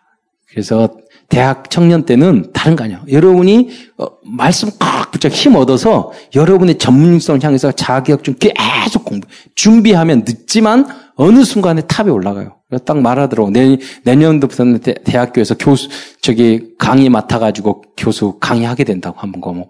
그래서 0.50 0.90
대학 1.32 1.70
청년 1.70 2.04
때는 2.06 2.52
다른 2.54 2.76
거 2.76 2.84
아니야. 2.84 3.02
여러분이 3.10 3.70
어, 3.98 4.06
말씀 4.24 4.70
꽉 4.78 5.10
붙잡 5.12 5.32
힘 5.32 5.56
얻어서 5.56 6.12
여러분의 6.36 6.78
전문성을 6.78 7.42
향해서 7.44 7.72
자격증 7.72 8.36
계속 8.38 9.06
공부. 9.06 9.28
준비하면 9.56 10.26
늦지만 10.28 10.86
어느 11.16 11.44
순간에 11.44 11.82
탑에 11.82 12.10
올라가요. 12.10 12.58
딱 12.86 13.00
말하더라고. 13.02 13.50
내, 13.50 13.78
내년도부터는 14.04 14.80
대, 14.80 14.96
학교에서 15.18 15.56
교수, 15.56 15.90
저기 16.22 16.74
강의 16.78 17.10
맡아가지고 17.10 17.84
교수 17.98 18.38
강의하게 18.40 18.84
된다고 18.84 19.20
한 19.20 19.32
번 19.32 19.42
거뭐. 19.42 19.70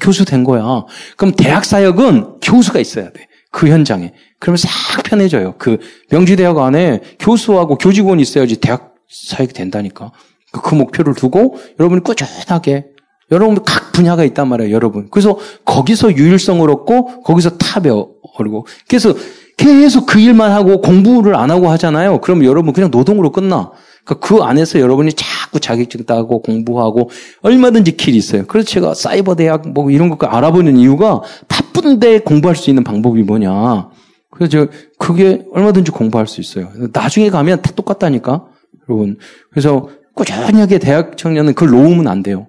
교수 0.00 0.24
된 0.24 0.44
거야. 0.44 0.84
그럼 1.16 1.34
대학 1.36 1.64
사역은 1.64 2.40
교수가 2.40 2.78
있어야 2.80 3.10
돼. 3.10 3.26
그 3.50 3.68
현장에. 3.68 4.12
그러면 4.38 4.58
싹 4.58 5.02
편해져요. 5.04 5.54
그 5.58 5.78
명지대학 6.10 6.56
안에 6.58 7.00
교수하고 7.18 7.76
교직원이 7.78 8.22
있어야지 8.22 8.56
대학 8.60 8.94
사역이 9.08 9.52
된다니까. 9.54 10.12
그 10.52 10.74
목표를 10.74 11.14
두고 11.14 11.56
여러분이 11.78 12.02
꾸준하게 12.02 12.86
여러분 13.30 13.62
각 13.64 13.92
분야가 13.92 14.24
있단 14.24 14.48
말이에요, 14.48 14.74
여러분. 14.74 15.08
그래서 15.10 15.38
거기서 15.64 16.16
유일성을 16.16 16.68
얻고 16.68 17.22
거기서 17.22 17.58
탑에 17.58 17.90
오르고 17.90 18.66
그래서 18.88 19.14
계속 19.56 20.06
그 20.06 20.18
일만 20.18 20.52
하고 20.52 20.80
공부를 20.80 21.36
안 21.36 21.50
하고 21.50 21.68
하잖아요. 21.70 22.20
그러면 22.20 22.46
여러분 22.46 22.72
그냥 22.72 22.90
노동으로 22.90 23.30
끝나. 23.30 23.70
그러니까 24.04 24.26
그 24.26 24.42
안에서 24.42 24.80
여러분이 24.80 25.12
자꾸 25.12 25.60
자격증 25.60 26.06
따고 26.06 26.40
공부하고 26.42 27.10
얼마든지 27.42 27.96
길이 27.96 28.16
있어요. 28.16 28.46
그래서 28.46 28.66
제가 28.68 28.94
사이버 28.94 29.34
대학 29.34 29.68
뭐 29.68 29.90
이런 29.90 30.16
거 30.16 30.26
알아보는 30.26 30.76
이유가 30.76 31.20
바쁜데 31.48 32.20
공부할 32.20 32.56
수 32.56 32.70
있는 32.70 32.82
방법이 32.82 33.22
뭐냐. 33.22 33.90
그래서 34.30 34.66
그게 34.98 35.44
얼마든지 35.52 35.90
공부할 35.90 36.26
수 36.26 36.40
있어요. 36.40 36.70
나중에 36.92 37.28
가면 37.30 37.62
다 37.62 37.70
똑같다니까. 37.76 38.46
여러분. 38.88 39.18
그래서 39.50 39.88
꾸준하게 40.14 40.78
대학 40.78 41.16
청년은 41.16 41.54
그걸 41.54 41.70
놓으면 41.70 42.08
안 42.08 42.22
돼요. 42.22 42.48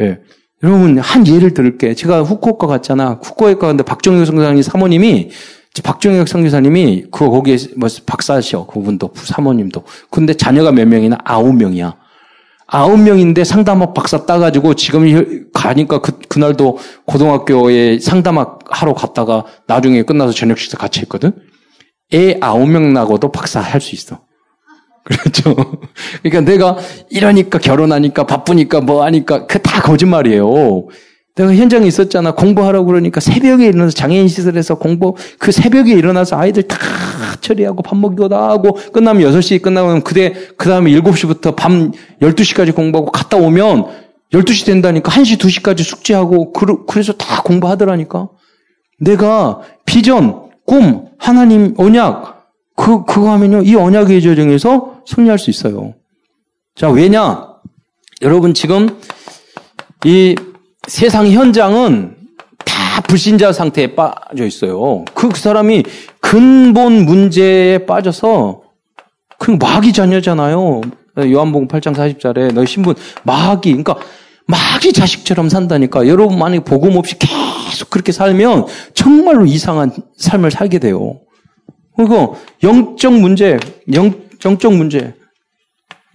예. 0.00 0.20
여러분, 0.62 0.98
한 0.98 1.26
예를 1.26 1.54
들을게. 1.54 1.94
제가 1.94 2.22
후쿠오카 2.22 2.66
갔잖아. 2.66 3.18
후쿠오카 3.22 3.58
갔는데 3.58 3.82
박정혁 3.82 4.26
성교사님 4.26 4.62
사모님이, 4.62 5.30
박정혁 5.82 6.28
성교사님이, 6.28 7.06
그, 7.10 7.28
거기에, 7.28 7.56
뭐, 7.76 7.88
박사셔. 8.06 8.66
그분도, 8.66 9.12
사모님도. 9.14 9.82
근데 10.10 10.34
자녀가 10.34 10.70
몇 10.70 10.86
명이나? 10.86 11.18
아홉 11.24 11.54
명이야. 11.56 11.96
아홉 12.66 13.00
명인데 13.00 13.44
상담학 13.44 13.92
박사 13.92 14.24
따가지고 14.24 14.74
지금 14.74 15.50
가니까 15.52 16.00
그, 16.00 16.18
그날도 16.28 16.78
고등학교에 17.04 17.98
상담학 17.98 18.60
하러 18.70 18.94
갔다가 18.94 19.44
나중에 19.66 20.04
끝나서 20.04 20.32
저녁 20.32 20.58
식사 20.58 20.78
같이 20.78 21.00
했거든? 21.00 21.32
애 22.14 22.38
아홉 22.40 22.66
명 22.70 22.94
나고도 22.94 23.30
박사 23.30 23.60
할 23.60 23.80
수 23.80 23.94
있어. 23.94 24.20
그렇죠. 25.04 25.54
그러니까 26.22 26.40
내가 26.42 26.76
이러니까 27.10 27.58
결혼하니까 27.58 28.26
바쁘니까 28.26 28.80
뭐 28.80 29.04
하니까 29.04 29.46
그 29.46 29.62
다 29.72 29.80
거짓말이에요. 29.80 30.86
내가 31.34 31.54
현장에 31.54 31.86
있었잖아. 31.86 32.32
공부하라고 32.32 32.86
그러니까 32.86 33.20
새벽에 33.20 33.66
일어나서 33.66 33.92
장애인 33.92 34.28
시설에서 34.28 34.74
공부, 34.74 35.14
그 35.38 35.50
새벽에 35.50 35.92
일어나서 35.94 36.38
아이들 36.38 36.64
다 36.64 36.76
처리하고 37.40 37.82
밥 37.82 37.96
먹이고 37.96 38.28
다 38.28 38.50
하고 38.50 38.78
끝나면 38.92 39.32
6시 39.32 39.62
끝나면 39.62 40.02
그대, 40.02 40.34
그 40.58 40.68
다음에 40.68 40.90
7시부터 40.90 41.56
밤 41.56 41.92
12시까지 42.20 42.74
공부하고 42.74 43.10
갔다 43.10 43.38
오면 43.38 43.86
12시 44.34 44.66
된다니까 44.66 45.10
1시, 45.10 45.38
2시까지 45.38 45.82
숙제하고 45.84 46.52
그래서 46.86 47.14
다 47.14 47.42
공부하더라니까. 47.42 48.28
내가 49.00 49.60
비전, 49.86 50.50
꿈, 50.66 51.06
하나님, 51.18 51.74
언약, 51.78 52.50
그, 52.76 53.04
그거 53.04 53.30
하면요, 53.30 53.62
이 53.62 53.74
언약의 53.74 54.20
저정에서 54.20 54.91
승리할 55.06 55.38
수 55.38 55.50
있어요. 55.50 55.94
자, 56.74 56.88
왜냐? 56.88 57.52
여러분 58.22 58.54
지금 58.54 59.00
이 60.04 60.34
세상 60.86 61.30
현장은 61.30 62.16
다 62.64 63.00
불신자 63.02 63.52
상태에 63.52 63.94
빠져 63.94 64.46
있어요. 64.46 65.04
그 65.14 65.30
사람이 65.34 65.84
근본 66.20 67.04
문제에 67.04 67.84
빠져서 67.86 68.62
그 69.38 69.50
마귀 69.50 69.92
자녀잖아요. 69.92 70.80
요한복음 71.18 71.68
8장 71.68 71.94
40절에 71.94 72.54
너희 72.54 72.66
신분 72.66 72.94
마귀 73.24 73.70
그러니까 73.70 73.96
마귀 74.46 74.92
자식처럼 74.92 75.48
산다니까. 75.48 76.06
여러분 76.08 76.38
만약에 76.38 76.64
복음 76.64 76.96
없이 76.96 77.16
계속 77.18 77.90
그렇게 77.90 78.12
살면 78.12 78.66
정말로 78.94 79.46
이상한 79.46 79.92
삶을 80.16 80.50
살게 80.50 80.78
돼요. 80.78 81.20
그리고 81.96 82.36
영적 82.62 83.12
문제, 83.14 83.58
영, 83.94 84.14
정적 84.42 84.74
문제. 84.74 85.14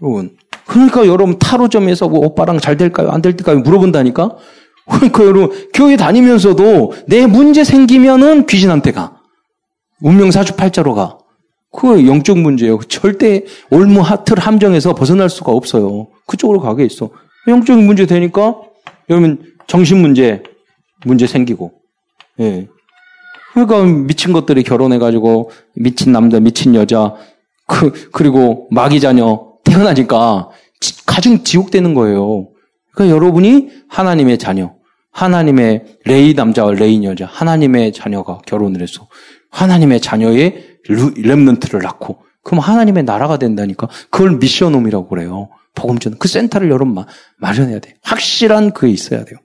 여러분. 0.01 0.35
그러니까 0.65 1.07
여러분 1.07 1.39
타로점에서 1.39 2.09
뭐 2.09 2.19
오빠랑 2.25 2.59
잘 2.59 2.75
될까요? 2.75 3.09
안 3.09 3.21
될까요? 3.21 3.59
물어본다니까? 3.59 4.35
그러니까 4.85 5.23
여러분 5.23 5.69
교회 5.73 5.95
다니면서도 5.95 6.93
내 7.07 7.25
문제 7.25 7.63
생기면은 7.63 8.45
귀신한테 8.45 8.91
가. 8.91 9.21
운명 10.01 10.29
사주 10.31 10.57
팔자로 10.57 10.93
가. 10.93 11.19
그 11.71 12.05
영적 12.05 12.37
문제예요. 12.39 12.79
절대 12.89 13.45
올무 13.71 14.01
하틀 14.01 14.39
함정에서 14.39 14.93
벗어날 14.93 15.29
수가 15.29 15.53
없어요. 15.53 16.07
그쪽으로 16.25 16.59
가게 16.59 16.83
있어. 16.83 17.09
영적인 17.47 17.85
문제 17.85 18.05
되니까 18.05 18.55
여러분 19.09 19.41
정신 19.67 19.99
문제 19.99 20.43
문제 21.05 21.27
생기고. 21.27 21.71
예. 22.41 22.67
그러니까 23.53 23.83
미친 23.85 24.33
것들이 24.33 24.63
결혼해 24.63 24.99
가지고 24.99 25.49
미친 25.75 26.11
남자, 26.11 26.41
미친 26.41 26.75
여자, 26.75 27.15
그, 27.67 28.09
그리고 28.11 28.67
마귀 28.71 28.99
자녀 28.99 29.47
태어나니까 29.63 30.49
가정 31.05 31.43
지옥되는 31.43 31.93
거예요. 31.93 32.49
그러니까 32.93 33.15
여러분이 33.15 33.69
하나님의 33.89 34.37
자녀, 34.37 34.73
하나님의 35.11 35.97
레이 36.05 36.33
남자와 36.33 36.71
레이 36.73 37.03
여자, 37.03 37.25
하나님의 37.25 37.93
자녀가 37.93 38.39
결혼을 38.45 38.81
해서 38.81 39.07
하나님의 39.51 40.01
자녀의 40.01 40.77
remnant를 41.17 41.81
낳고 41.81 42.19
그럼 42.43 42.61
하나님의 42.61 43.03
나라가 43.03 43.37
된다니까 43.37 43.87
그걸 44.09 44.37
mission 44.37 44.69
home이라고 44.69 45.09
그래요. 45.09 45.49
복음전 45.75 46.17
그 46.17 46.27
센터를 46.27 46.69
여러분 46.69 46.95
마련해야 47.37 47.79
돼요. 47.79 47.93
확실한 48.03 48.71
그게 48.71 48.91
있어야 48.91 49.25
돼요. 49.25 49.37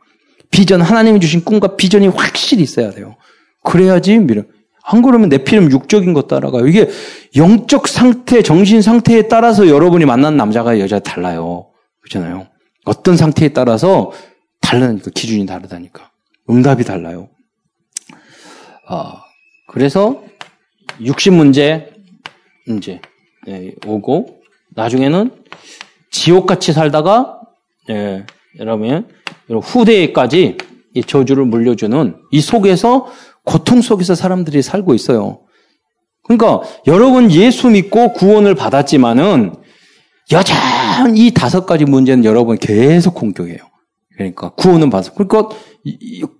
비전 0.50 0.80
하나님이 0.80 1.18
주신 1.20 1.44
꿈과 1.44 1.76
비전이 1.76 2.08
확실히 2.08 2.62
있어야 2.62 2.90
돼요. 2.90 3.16
그래야지 3.62 4.18
미래. 4.18 4.44
안 4.84 5.02
그러면 5.02 5.28
내 5.28 5.38
피름 5.38 5.70
육적인 5.70 6.12
것 6.12 6.26
따라가요. 6.28 6.66
이게 6.66 6.88
영적 7.36 7.88
상태, 7.88 8.42
정신 8.42 8.82
상태에 8.82 9.28
따라서 9.28 9.68
여러분이 9.68 10.04
만난 10.04 10.36
남자가 10.36 10.78
여자 10.80 10.98
달라요. 10.98 11.70
그렇잖아요. 12.00 12.46
어떤 12.84 13.16
상태에 13.16 13.50
따라서 13.50 14.10
다르니까 14.60 15.10
기준이 15.14 15.46
다르다니까. 15.46 16.10
응답이 16.50 16.84
달라요. 16.84 17.28
아, 18.88 19.22
그래서 19.68 20.22
육신 21.00 21.34
문제 21.34 21.92
이제 22.68 23.00
예, 23.48 23.74
오고 23.86 24.42
나중에는 24.70 25.30
지옥같이 26.10 26.72
살다가 26.72 27.40
예, 27.90 28.26
여러분 28.58 29.08
후대에까지 29.48 30.58
이 30.94 31.02
저주를 31.02 31.44
물려주는 31.46 32.16
이 32.30 32.40
속에서 32.40 33.10
고통 33.44 33.82
속에서 33.82 34.14
사람들이 34.14 34.62
살고 34.62 34.94
있어요. 34.94 35.40
그러니까 36.24 36.62
여러분 36.86 37.30
예수 37.30 37.68
믿고 37.68 38.12
구원을 38.12 38.54
받았지만은 38.54 39.54
여전히 40.30 41.26
이 41.26 41.34
다섯 41.34 41.66
가지 41.66 41.84
문제는 41.84 42.24
여러분 42.24 42.56
계속 42.56 43.14
공격해요. 43.14 43.58
그러니까 44.14 44.50
구원은 44.50 44.90
받았어. 44.90 45.14
그러니까 45.14 45.48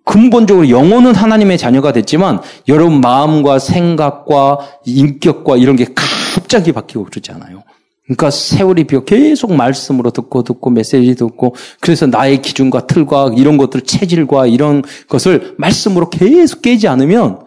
근본적으로 0.05 0.69
영혼은 0.69 1.15
하나님의 1.15 1.59
자녀가 1.59 1.93
됐지만 1.93 2.41
여러분 2.69 3.01
마음과 3.01 3.59
생각과 3.59 4.59
인격과 4.85 5.57
이런 5.57 5.77
게 5.77 5.87
갑자기 5.95 6.73
바뀌고 6.73 7.05
그러지 7.05 7.33
않아요. 7.33 7.65
그러니까 8.05 8.31
세월이 8.31 8.85
비어 8.85 9.05
계속 9.05 9.55
말씀으로 9.55 10.11
듣고 10.11 10.43
듣고 10.43 10.71
메시지 10.71 11.15
듣고 11.15 11.55
그래서 11.81 12.07
나의 12.07 12.43
기준과 12.43 12.87
틀과 12.87 13.33
이런 13.37 13.57
것들 13.57 13.83
체질과 13.83 14.47
이런 14.47 14.83
것을 15.09 15.55
말씀으로 15.59 16.11
계속 16.11 16.63
깨지 16.63 16.89
않으면 16.89 17.41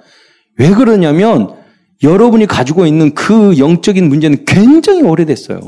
왜 0.57 0.69
그러냐면 0.69 1.55
여러분이 2.03 2.45
가지고 2.45 2.85
있는 2.85 3.13
그 3.13 3.57
영적인 3.57 4.07
문제는 4.07 4.45
굉장히 4.45 5.01
오래됐어요. 5.01 5.59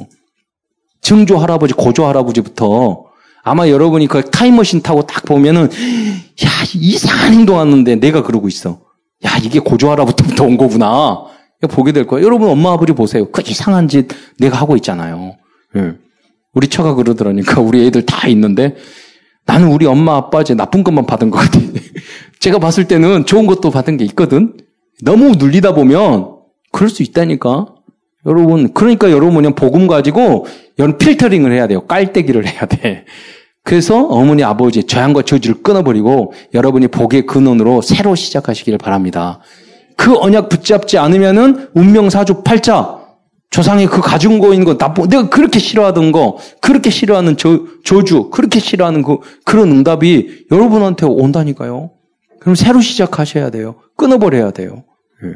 증조 1.01 1.37
할아버지, 1.37 1.73
고조 1.73 2.05
할아버지부터 2.05 3.07
아마 3.43 3.69
여러분이 3.69 4.07
그 4.07 4.29
타임머신 4.29 4.81
타고 4.81 5.03
딱 5.03 5.23
보면은, 5.23 5.63
야, 5.63 6.49
이상한 6.75 7.33
행동하는데 7.33 7.95
내가 7.95 8.21
그러고 8.23 8.49
있어. 8.49 8.81
야, 9.25 9.37
이게 9.41 9.59
고조하라부터부터 9.59 10.43
온 10.43 10.57
거구나. 10.57 11.25
보게 11.65 11.91
될 11.91 12.05
거예요. 12.05 12.25
여러분 12.25 12.49
엄마 12.49 12.73
아버지 12.73 12.93
보세요. 12.93 13.31
그 13.31 13.41
이상한 13.45 13.87
짓 13.87 14.07
내가 14.37 14.57
하고 14.57 14.75
있잖아요. 14.75 15.35
예. 15.75 15.93
우리 16.53 16.67
처가 16.67 16.93
그러더라니까 16.93 17.61
우리 17.61 17.85
애들 17.87 18.05
다 18.05 18.27
있는데 18.27 18.75
나는 19.45 19.69
우리 19.69 19.85
엄마 19.85 20.17
아빠 20.17 20.41
이제 20.41 20.53
나쁜 20.53 20.83
것만 20.83 21.05
받은 21.07 21.31
것 21.31 21.39
같아. 21.39 21.59
제가 22.39 22.59
봤을 22.59 22.87
때는 22.87 23.25
좋은 23.25 23.47
것도 23.47 23.71
받은 23.71 23.97
게 23.97 24.05
있거든. 24.05 24.55
너무 25.03 25.31
눌리다 25.31 25.73
보면 25.73 26.35
그럴 26.71 26.89
수 26.89 27.01
있다니까. 27.01 27.67
여러분 28.25 28.73
그러니까 28.73 29.09
여러분은 29.09 29.55
복음 29.55 29.87
가지고 29.87 30.45
연 30.79 30.97
필터링을 30.97 31.51
해야 31.51 31.65
돼요. 31.65 31.85
깔때기를 31.87 32.45
해야 32.45 32.65
돼. 32.65 33.05
그래서 33.63 34.05
어머니 34.05 34.43
아버지 34.43 34.83
저양과 34.83 35.23
저주를 35.23 35.61
끊어버리고 35.61 36.33
여러분이 36.53 36.87
복의 36.87 37.25
근원으로 37.25 37.81
새로 37.81 38.15
시작하시기를 38.15 38.77
바랍니다. 38.77 39.39
그 39.97 40.15
언약 40.17 40.47
붙잡지 40.47 40.97
않으면은 40.97 41.69
운명 41.73 42.09
사주 42.09 42.43
팔자 42.43 42.97
조상이 43.49 43.87
그 43.87 43.99
가진 44.01 44.39
거 44.39 44.53
있는 44.53 44.65
거 44.65 44.77
나쁜 44.77 45.09
내가 45.09 45.29
그렇게 45.29 45.59
싫어하던 45.59 46.11
거 46.11 46.37
그렇게 46.61 46.89
싫어하는 46.89 47.37
저, 47.37 47.61
저주 47.83 48.29
그렇게 48.29 48.59
싫어하는 48.59 49.01
그 49.01 49.17
그런 49.43 49.71
응답이 49.71 50.45
여러분한테 50.51 51.05
온다니까요. 51.05 51.91
그럼 52.39 52.55
새로 52.55 52.79
시작하셔야 52.79 53.49
돼요. 53.49 53.75
끊어버려야 53.95 54.51
돼요. 54.51 54.83
예. 55.23 55.33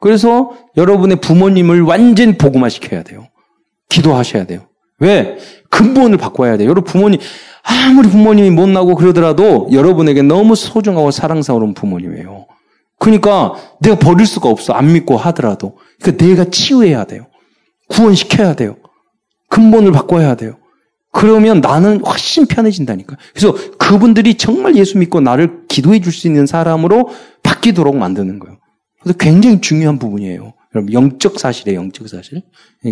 그래서 0.00 0.52
여러분의 0.76 1.20
부모님을 1.20 1.82
완전 1.82 2.38
복음화 2.38 2.68
시켜야 2.68 3.02
돼요. 3.02 3.28
기도하셔야 3.88 4.44
돼요. 4.46 4.60
왜? 4.98 5.36
근본을 5.70 6.18
바꿔야 6.18 6.56
돼요. 6.56 6.70
여러분 6.70 6.84
부모님 6.84 7.20
아무리 7.62 8.08
부모님이 8.08 8.50
못나고 8.50 8.94
그러더라도 8.94 9.68
여러분에게 9.72 10.22
너무 10.22 10.54
소중하고 10.54 11.10
사랑스러운 11.10 11.74
부모님이에요. 11.74 12.46
그러니까 13.04 13.52
내가 13.80 13.98
버릴 13.98 14.26
수가 14.26 14.48
없어. 14.48 14.72
안 14.72 14.90
믿고 14.94 15.18
하더라도. 15.18 15.76
그러니까 16.00 16.24
내가 16.24 16.44
치유해야 16.50 17.04
돼요. 17.04 17.26
구원시켜야 17.88 18.54
돼요. 18.54 18.76
근본을 19.50 19.92
바꿔야 19.92 20.36
돼요. 20.36 20.56
그러면 21.12 21.60
나는 21.60 22.00
훨씬 22.04 22.46
편해진다니까. 22.46 23.18
그래서 23.34 23.54
그분들이 23.76 24.36
정말 24.36 24.74
예수 24.76 24.96
믿고 24.96 25.20
나를 25.20 25.66
기도해 25.68 26.00
줄 26.00 26.14
수 26.14 26.26
있는 26.26 26.46
사람으로 26.46 27.10
바뀌도록 27.42 27.94
만드는 27.94 28.38
거예요. 28.38 28.56
그래서 29.02 29.18
굉장히 29.18 29.60
중요한 29.60 29.98
부분이에요. 29.98 30.54
여러분, 30.74 30.92
영적 30.94 31.38
사실이에요, 31.38 31.78
영적 31.78 32.08
사실. 32.08 32.42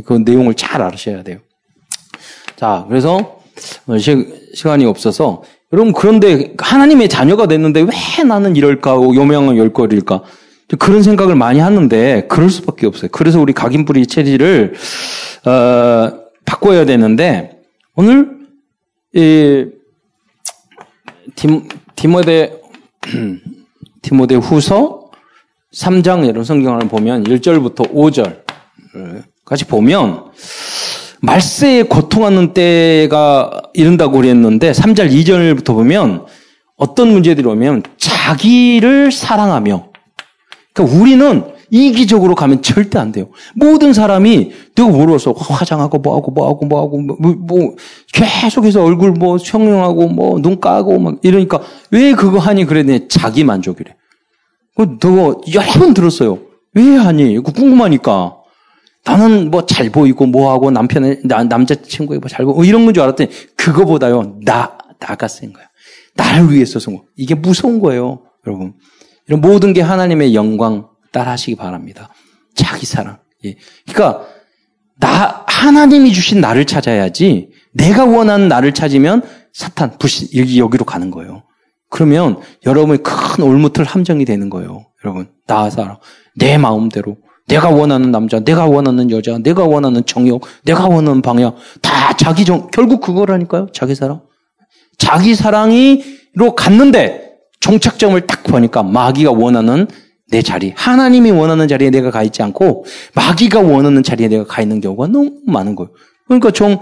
그 0.04 0.12
내용을 0.12 0.54
잘 0.54 0.82
아셔야 0.82 1.22
돼요. 1.22 1.38
자, 2.56 2.84
그래서 2.86 3.40
시 3.98 4.62
간이 4.62 4.84
없어서 4.84 5.42
여러분 5.72 5.92
그런데 5.92 6.54
하나님의 6.58 7.08
자녀가 7.08 7.46
됐는데 7.46 7.80
왜 7.80 8.24
나는 8.24 8.56
이럴까? 8.56 8.94
요명은 8.94 9.56
열거릴까? 9.56 10.22
그런 10.78 11.02
생각을 11.02 11.34
많이 11.34 11.60
하는데 11.60 12.26
그럴 12.28 12.50
수밖에 12.50 12.86
없어요. 12.86 13.10
그래서 13.10 13.40
우리 13.40 13.52
각인뿌리 13.52 14.06
체질을 14.06 14.74
어, 15.46 16.12
바꿔야 16.44 16.84
되는데 16.84 17.60
오늘 17.94 18.38
이 19.14 19.66
디모 21.96 22.22
데 22.22 22.60
디모데 24.02 24.34
후서 24.36 25.10
3장 25.74 26.26
이런 26.28 26.44
성경을 26.44 26.88
보면 26.88 27.24
1절부터 27.24 27.92
5절까지 27.92 29.68
보면 29.68 30.32
말세에 31.22 31.84
고통하는 31.84 32.52
때가 32.52 33.62
이른다고 33.74 34.18
그랬는데 34.18 34.72
3절 34.72 35.12
2절부터 35.12 35.66
보면 35.74 36.26
어떤 36.76 37.12
문제들이 37.12 37.46
오면 37.46 37.84
자기를 37.96 39.12
사랑하며 39.12 39.86
그러니까 40.74 40.98
우리는 40.98 41.44
이기적으로 41.70 42.34
가면 42.34 42.60
절대 42.60 42.98
안 42.98 43.12
돼요. 43.12 43.28
모든 43.54 43.92
사람이 43.94 44.52
내가 44.74 44.88
물어서 44.90 45.32
화장하고 45.32 45.98
뭐하고 45.98 46.30
뭐하고 46.32 46.66
뭐하고 46.66 46.98
뭐, 46.98 47.16
뭐 47.38 47.76
계속해서 48.12 48.84
얼굴 48.84 49.12
뭐 49.12 49.38
성형하고 49.38 50.08
뭐 50.08 50.38
눈 50.38 50.60
까고 50.60 50.98
막 50.98 51.18
이러니까 51.22 51.60
왜 51.90 52.12
그거 52.12 52.38
하니 52.38 52.66
그랬더니 52.66 53.08
자기 53.08 53.44
만족이래. 53.44 53.94
그너 54.76 55.40
여러 55.54 55.72
번 55.78 55.94
들었어요. 55.94 56.38
왜 56.74 56.96
하니? 56.96 57.38
궁금하니까. 57.38 58.41
나는 59.04 59.50
뭐 59.50 59.66
잘 59.66 59.90
보이고 59.90 60.26
뭐하고 60.26 60.70
남편의 60.70 61.20
나, 61.24 61.42
남자친구에 61.44 62.18
뭐잘 62.18 62.44
보고 62.44 62.64
이런 62.64 62.84
건 62.84 62.94
줄 62.94 63.02
알았더니 63.02 63.30
그거보다요 63.56 64.38
나 64.44 64.78
나가 64.98 65.26
쓴 65.28 65.52
거야. 65.52 65.64
나를 66.14 66.52
위해서 66.52 66.78
쓴 66.78 66.96
거. 66.96 67.04
이게 67.16 67.34
무서운 67.34 67.80
거예요, 67.80 68.22
여러분. 68.46 68.74
이런 69.26 69.40
모든 69.40 69.72
게 69.72 69.80
하나님의 69.80 70.34
영광 70.34 70.88
따라하시기 71.10 71.56
바랍니다. 71.56 72.10
자기 72.54 72.86
사랑. 72.86 73.18
예. 73.44 73.56
그러니까 73.90 74.26
나 75.00 75.44
하나님이 75.48 76.12
주신 76.12 76.40
나를 76.40 76.64
찾아야지 76.64 77.50
내가 77.72 78.04
원하는 78.04 78.46
나를 78.48 78.72
찾으면 78.72 79.22
사탄 79.52 79.98
불신 79.98 80.28
여기 80.36 80.60
여기로 80.60 80.84
가는 80.84 81.10
거예요. 81.10 81.42
그러면 81.90 82.40
여러분의 82.64 83.02
큰 83.02 83.44
올무틀 83.44 83.84
함정이 83.84 84.24
되는 84.24 84.48
거예요. 84.48 84.86
여러분 85.04 85.28
나 85.46 85.68
사랑 85.70 85.98
내 86.36 86.56
마음대로 86.58 87.16
내가 87.52 87.68
원하는 87.68 88.10
남자, 88.10 88.40
내가 88.40 88.64
원하는 88.64 89.10
여자, 89.10 89.36
내가 89.36 89.64
원하는 89.66 90.02
정욕, 90.06 90.46
내가 90.64 90.86
원하는 90.86 91.20
방향, 91.20 91.54
다 91.82 92.16
자기 92.16 92.46
정, 92.46 92.68
결국 92.72 93.02
그거라니까요. 93.02 93.66
자기 93.74 93.94
사랑. 93.94 94.22
자기 94.96 95.34
사랑이로 95.34 96.54
갔는데 96.56 97.32
종착점을 97.60 98.18
딱 98.26 98.42
보니까 98.44 98.82
마귀가 98.82 99.32
원하는 99.32 99.86
내 100.30 100.40
자리, 100.40 100.72
하나님이 100.74 101.30
원하는 101.30 101.68
자리에 101.68 101.90
내가 101.90 102.10
가 102.10 102.22
있지 102.22 102.42
않고 102.42 102.86
마귀가 103.14 103.60
원하는 103.60 104.02
자리에 104.02 104.28
내가 104.28 104.44
가 104.44 104.62
있는 104.62 104.80
경우가 104.80 105.08
너무 105.08 105.32
많은 105.46 105.74
거예요. 105.74 105.90
그러니까 106.26 106.50
정, 106.52 106.80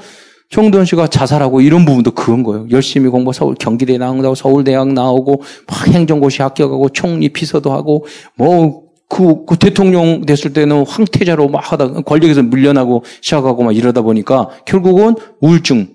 정돈 0.51 0.85
씨가 0.85 1.09
자살하고 1.09 1.63
이런 1.63 1.85
부분도 1.85 2.13
그런 2.13 2.45
거예요. 2.45 2.69
열심히 2.71 3.09
공부 3.09 3.33
서울 3.33 3.57
경기대 3.57 3.99
나온다고 3.99 4.37
서울대학 4.37 4.93
나오고 4.93 5.43
막 5.67 5.89
행정고시 5.89 6.43
합격하고 6.43 6.91
총리 6.91 7.29
비서도 7.29 7.73
하고 7.73 8.07
뭐 8.37 8.90
그, 9.11 9.45
그 9.45 9.59
대통령 9.59 10.25
됐을 10.25 10.53
때는 10.53 10.87
황태자로 10.87 11.49
막 11.49 11.73
하다 11.73 12.03
권력에서 12.03 12.43
밀려나고 12.45 13.05
시작하고 13.21 13.65
막 13.65 13.77
이러다 13.77 14.03
보니까 14.03 14.49
결국은 14.65 15.17
우울증, 15.41 15.89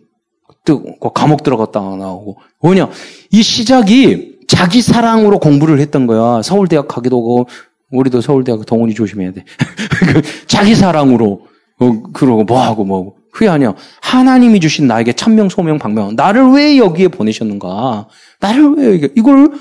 또그 0.66 1.14
감옥 1.14 1.44
들어갔다 1.44 1.80
나오고 1.80 2.38
뭐냐 2.62 2.90
이 3.32 3.42
시작이 3.42 4.36
자기 4.48 4.82
사랑으로 4.82 5.40
공부를 5.40 5.80
했던 5.80 6.08
거야. 6.08 6.42
서울대학 6.42 6.88
가기도 6.88 7.18
하고 7.18 7.48
우리도 7.92 8.22
서울대학 8.22 8.66
동훈이 8.66 8.94
조심해야 8.94 9.32
돼. 9.32 9.46
그 10.12 10.22
자기 10.48 10.76
사랑으로 10.76 11.48
어, 11.80 12.04
그러고 12.14 12.44
뭐하고 12.44 12.84
뭐하고 12.84 13.16
아니야. 13.50 13.76
하나님이 14.02 14.60
주신 14.60 14.88
나에게 14.88 15.14
천명 15.14 15.50
소명 15.50 15.78
방명 15.78 16.16
나를 16.16 16.50
왜 16.52 16.78
여기에 16.78 17.10
보내셨는가? 17.10 18.08
나를 18.40 18.76
왜 18.76 19.10
이걸 19.16 19.52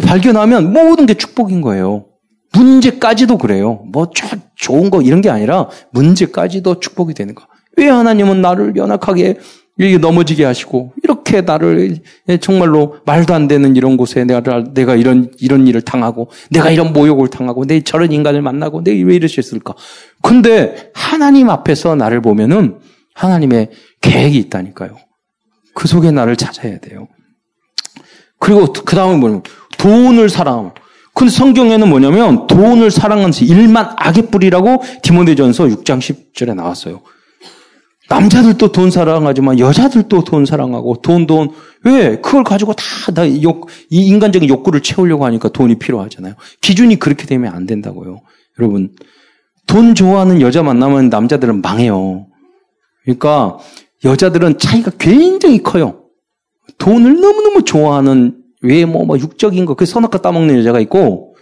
발견하면 0.00 0.72
모든 0.72 1.06
게 1.06 1.14
축복인 1.14 1.60
거예요. 1.60 2.06
문제까지도 2.54 3.38
그래요. 3.38 3.84
뭐 3.92 4.10
좋은 4.56 4.90
거 4.90 5.02
이런 5.02 5.20
게 5.20 5.30
아니라 5.30 5.68
문제까지도 5.90 6.80
축복이 6.80 7.14
되는 7.14 7.34
거. 7.34 7.46
왜 7.76 7.88
하나님은 7.88 8.40
나를 8.40 8.76
연약하게 8.76 9.38
넘어지게 10.00 10.44
하시고 10.44 10.92
이렇게 11.02 11.40
나를 11.40 11.98
정말로 12.40 12.98
말도 13.06 13.34
안 13.34 13.48
되는 13.48 13.74
이런 13.74 13.96
곳에 13.96 14.24
내가 14.24 14.62
내가 14.72 14.94
이런 14.94 15.32
이런 15.40 15.66
일을 15.66 15.82
당하고 15.82 16.30
내가 16.50 16.70
이런 16.70 16.92
모욕을 16.92 17.28
당하고 17.28 17.66
내 17.66 17.80
저런 17.80 18.12
인간을 18.12 18.40
만나고 18.40 18.84
내가 18.84 19.04
왜 19.04 19.16
이러셨을까? 19.16 19.74
근데 20.22 20.92
하나님 20.94 21.50
앞에서 21.50 21.96
나를 21.96 22.22
보면은 22.22 22.78
하나님의 23.14 23.70
계획이 24.00 24.38
있다니까요. 24.38 24.96
그 25.74 25.88
속에 25.88 26.12
나를 26.12 26.36
찾아야 26.36 26.78
돼요. 26.78 27.08
그리고 28.38 28.72
그 28.72 28.94
다음에 28.94 29.16
뭐냐면 29.16 29.42
돈을 29.78 30.28
사랑하면 30.28 30.72
근데 31.14 31.30
성경에는 31.30 31.88
뭐냐면 31.88 32.46
돈을 32.48 32.90
사랑하는 32.90 33.32
일만 33.40 33.94
악의 33.96 34.30
뿌리라고 34.30 34.82
디모데전서 35.02 35.64
6장 35.66 36.00
10절에 36.00 36.54
나왔어요. 36.54 37.02
남자들도 38.08 38.72
돈 38.72 38.90
사랑하지만 38.90 39.58
여자들도 39.58 40.24
돈 40.24 40.44
사랑하고 40.44 40.96
돈, 41.02 41.26
돈. 41.26 41.50
왜? 41.84 42.20
그걸 42.20 42.44
가지고 42.44 42.74
다, 42.74 42.84
다 43.14 43.42
욕, 43.42 43.68
이 43.90 44.06
인간적인 44.06 44.48
욕구를 44.48 44.82
채우려고 44.82 45.24
하니까 45.24 45.48
돈이 45.48 45.78
필요하잖아요. 45.78 46.34
기준이 46.60 46.98
그렇게 46.98 47.26
되면 47.26 47.54
안 47.54 47.64
된다고요. 47.64 48.20
여러분. 48.58 48.90
돈 49.66 49.94
좋아하는 49.94 50.42
여자 50.42 50.62
만나면 50.62 51.08
남자들은 51.08 51.62
망해요. 51.62 52.26
그러니까 53.04 53.58
여자들은 54.04 54.58
차이가 54.58 54.90
굉장히 54.98 55.62
커요. 55.62 56.02
돈을 56.76 57.20
너무너무 57.20 57.62
좋아하는 57.62 58.43
외모, 58.64 59.04
뭐 59.04 59.18
육적인 59.18 59.64
거, 59.66 59.74
그 59.74 59.86
선악과 59.86 60.22
따먹는 60.22 60.58
여자가 60.58 60.80
있고, 60.80 61.36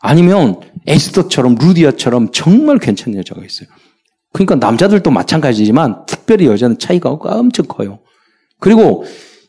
아니면 0.00 0.60
에스더처럼, 0.86 1.56
루디아처럼 1.60 2.32
정말 2.32 2.78
괜찮은 2.78 3.18
여자가 3.18 3.42
있어요. 3.44 3.68
그러니까 4.32 4.56
남자들도 4.56 5.10
마찬가지지만, 5.10 6.06
특별히 6.06 6.46
여자는 6.46 6.78
차이가 6.78 7.10
엄청 7.10 7.66
커요. 7.68 8.00
그리고 8.58 9.04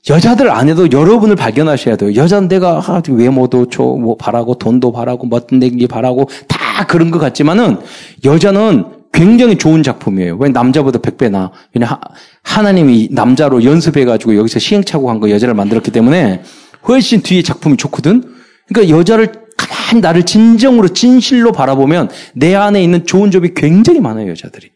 여자들 0.09 0.51
안에도 0.51 0.91
여러분을 0.91 1.35
발견하셔야 1.35 1.95
돼요. 1.95 2.13
여자는 2.15 2.49
내가 2.49 2.83
외모도 3.09 3.67
좋뭐 3.67 4.17
바라고 4.17 4.55
돈도 4.55 4.91
바라고 4.91 5.27
멋진 5.27 5.59
기 5.59 5.87
바라고 5.87 6.27
다 6.49 6.85
그런 6.87 7.09
것 7.09 7.19
같지만은 7.19 7.77
여자는 8.25 8.85
굉장히 9.13 9.57
좋은 9.57 9.81
작품이에요. 9.83 10.35
왜 10.37 10.49
남자보다 10.49 10.99
100배 10.99 11.31
나. 11.31 11.51
왜냐 11.73 11.99
하나님이 12.41 13.09
남자로 13.11 13.63
연습해 13.63 14.03
가지고 14.03 14.35
여기서 14.35 14.59
시행착오 14.59 15.09
한 15.09 15.19
거 15.21 15.29
여자를 15.29 15.53
만들었기 15.53 15.91
때문에 15.91 16.41
훨씬 16.87 17.21
뒤에 17.21 17.41
작품이 17.41 17.77
좋거든. 17.77 18.35
그러니까 18.67 18.97
여자를 18.97 19.31
가만히 19.57 20.01
나를 20.01 20.23
진정으로 20.23 20.89
진실로 20.89 21.51
바라보면 21.51 22.09
내 22.33 22.55
안에 22.55 22.83
있는 22.83 23.05
좋은 23.05 23.31
점이 23.31 23.53
굉장히 23.55 23.99
많아요 23.99 24.29
여자들이. 24.29 24.71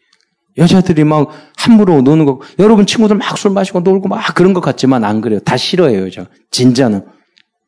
여자들이 0.56 1.04
막 1.04 1.30
함부로 1.56 2.02
노는 2.02 2.24
거, 2.24 2.40
여러분 2.58 2.84
친구들 2.84 3.16
막 3.16 3.38
술 3.38 3.52
마시고 3.52 3.80
놀고 3.80 4.08
막 4.08 4.34
그런 4.34 4.52
것 4.54 4.60
같지만 4.60 5.04
안 5.04 5.20
그래요. 5.20 5.38
다 5.40 5.56
싫어해요, 5.56 6.04
여자. 6.06 6.26
진짜는. 6.50 7.04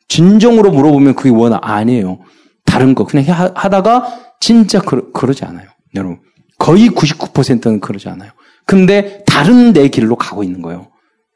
진정으로 0.09 0.73
물어보면 0.73 1.15
그게 1.15 1.31
원하, 1.31 1.61
아니에요. 1.63 2.19
다른 2.65 2.97
거. 2.97 3.05
그냥 3.05 3.53
하다가 3.55 4.21
진짜 4.41 4.81
그러, 4.81 5.11
그러지 5.13 5.45
않아요. 5.45 5.69
여러분. 5.95 6.19
거의 6.59 6.89
99%는 6.89 7.81
그러지 7.81 8.09
않아요. 8.09 8.33
근데 8.67 9.23
다른 9.25 9.73
내 9.73 9.89
길로 9.89 10.17
가고 10.17 10.43
있는 10.43 10.61
거예요. 10.61 10.89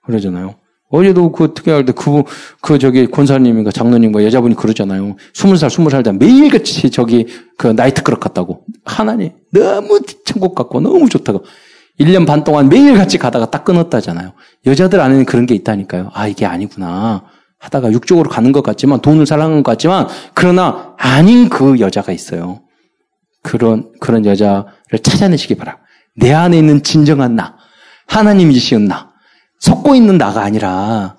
그러잖아요. 0.04 0.56
어제도 0.94 1.32
그 1.32 1.54
특이할 1.54 1.84
때 1.84 1.92
그, 1.92 2.22
그 2.60 2.78
저기 2.78 3.08
권사님인가 3.08 3.72
장로님과 3.72 4.24
여자분이 4.24 4.54
그러잖아요. 4.54 5.16
스물 5.32 5.56
살, 5.58 5.68
스물 5.68 5.90
살때 5.90 6.12
매일같이 6.12 6.88
저기 6.90 7.26
그 7.58 7.66
나이트클럽 7.66 8.20
갔다고. 8.20 8.64
하나님, 8.84 9.32
너무 9.50 10.00
천국 10.24 10.54
같고 10.54 10.80
너무 10.80 11.08
좋다고. 11.08 11.44
1년 11.98 12.28
반 12.28 12.44
동안 12.44 12.68
매일같이 12.68 13.18
가다가 13.18 13.50
딱 13.50 13.64
끊었다잖아요. 13.64 14.34
여자들 14.66 15.00
안에는 15.00 15.24
그런 15.24 15.46
게 15.46 15.56
있다니까요. 15.56 16.10
아, 16.14 16.28
이게 16.28 16.46
아니구나. 16.46 17.24
하다가 17.58 17.90
육적으로 17.90 18.30
가는 18.30 18.52
것 18.52 18.62
같지만, 18.62 19.00
돈을 19.00 19.26
사랑하는 19.26 19.64
것 19.64 19.72
같지만, 19.72 20.06
그러나 20.32 20.94
아닌 20.96 21.48
그 21.48 21.80
여자가 21.80 22.12
있어요. 22.12 22.60
그런, 23.42 23.90
그런 24.00 24.26
여자를 24.26 25.00
찾아내시기 25.02 25.56
바랍니다. 25.56 25.84
내 26.14 26.32
안에 26.32 26.56
있는 26.56 26.84
진정한 26.84 27.34
나. 27.34 27.56
하나님이시은 28.06 28.84
나. 28.84 29.13
섞고 29.64 29.94
있는 29.94 30.18
나가 30.18 30.42
아니라 30.42 31.16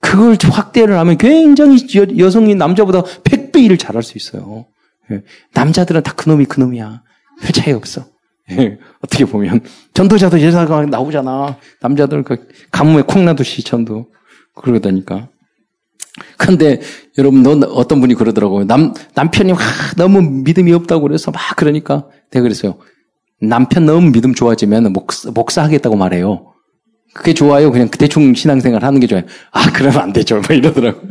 그걸 0.00 0.36
확대를 0.40 0.96
하면 0.96 1.18
굉장히 1.18 1.76
여, 2.18 2.30
성이 2.30 2.54
남자보다 2.54 3.02
100배 3.02 3.64
일을 3.64 3.78
잘할 3.78 4.04
수 4.04 4.16
있어요. 4.16 4.66
예. 5.10 5.22
남자들은 5.54 6.04
다 6.04 6.12
그놈이 6.14 6.44
그놈이야. 6.44 7.02
별 7.42 7.52
차이 7.52 7.72
없어. 7.74 8.06
예. 8.52 8.78
어떻게 9.02 9.24
보면 9.24 9.62
전도자도 9.92 10.40
여자가 10.40 10.86
나오잖아. 10.86 11.58
남자들 11.80 12.22
그 12.22 12.48
가뭄에 12.70 13.02
콩나듯이 13.02 13.64
전도 13.64 14.06
그러다니까. 14.54 15.28
근데 16.38 16.80
여러분 17.18 17.42
너 17.42 17.50
어떤 17.72 18.00
분이 18.00 18.14
그러더라고요. 18.14 18.66
남 18.66 18.94
남편이 19.14 19.52
막 19.52 19.60
너무 19.96 20.22
믿음이 20.22 20.72
없다고 20.72 21.02
그래서 21.02 21.32
막 21.32 21.40
그러니까 21.56 22.06
내가 22.30 22.44
그랬어요. 22.44 22.76
남편 23.42 23.84
너무 23.84 24.12
믿음 24.12 24.32
좋아지면 24.32 24.92
목사, 24.92 25.30
목사 25.32 25.64
하겠다고 25.64 25.96
말해요. 25.96 26.50
그게 27.12 27.34
좋아요. 27.34 27.70
그냥 27.70 27.88
대충 27.90 28.34
신앙생활 28.34 28.84
하는 28.84 29.00
게 29.00 29.06
좋아요. 29.06 29.24
아, 29.50 29.70
그러면 29.72 30.00
안 30.00 30.12
되죠. 30.12 30.40
뭐 30.40 30.56
이러더라고요. 30.56 31.08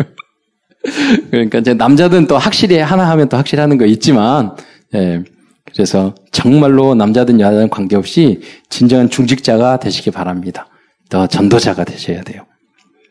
그러니까 1.32 1.60
이제 1.60 1.74
남자들은 1.74 2.28
또 2.28 2.38
확실히 2.38 2.78
하나 2.78 3.10
하면 3.10 3.30
또 3.30 3.38
확실히 3.38 3.62
하는 3.62 3.78
거 3.78 3.86
있지만, 3.86 4.56
예. 4.96 5.24
그래서 5.72 6.16
정말로 6.32 6.96
남자든 6.96 7.40
여자든 7.40 7.70
관계없이 7.70 8.42
진정한 8.70 9.10
중직자가 9.10 9.80
되시기 9.80 10.10
바랍니다. 10.12 10.68
더 11.10 11.28
전도자가 11.28 11.84
되셔야 11.84 12.22
돼요. 12.22 12.46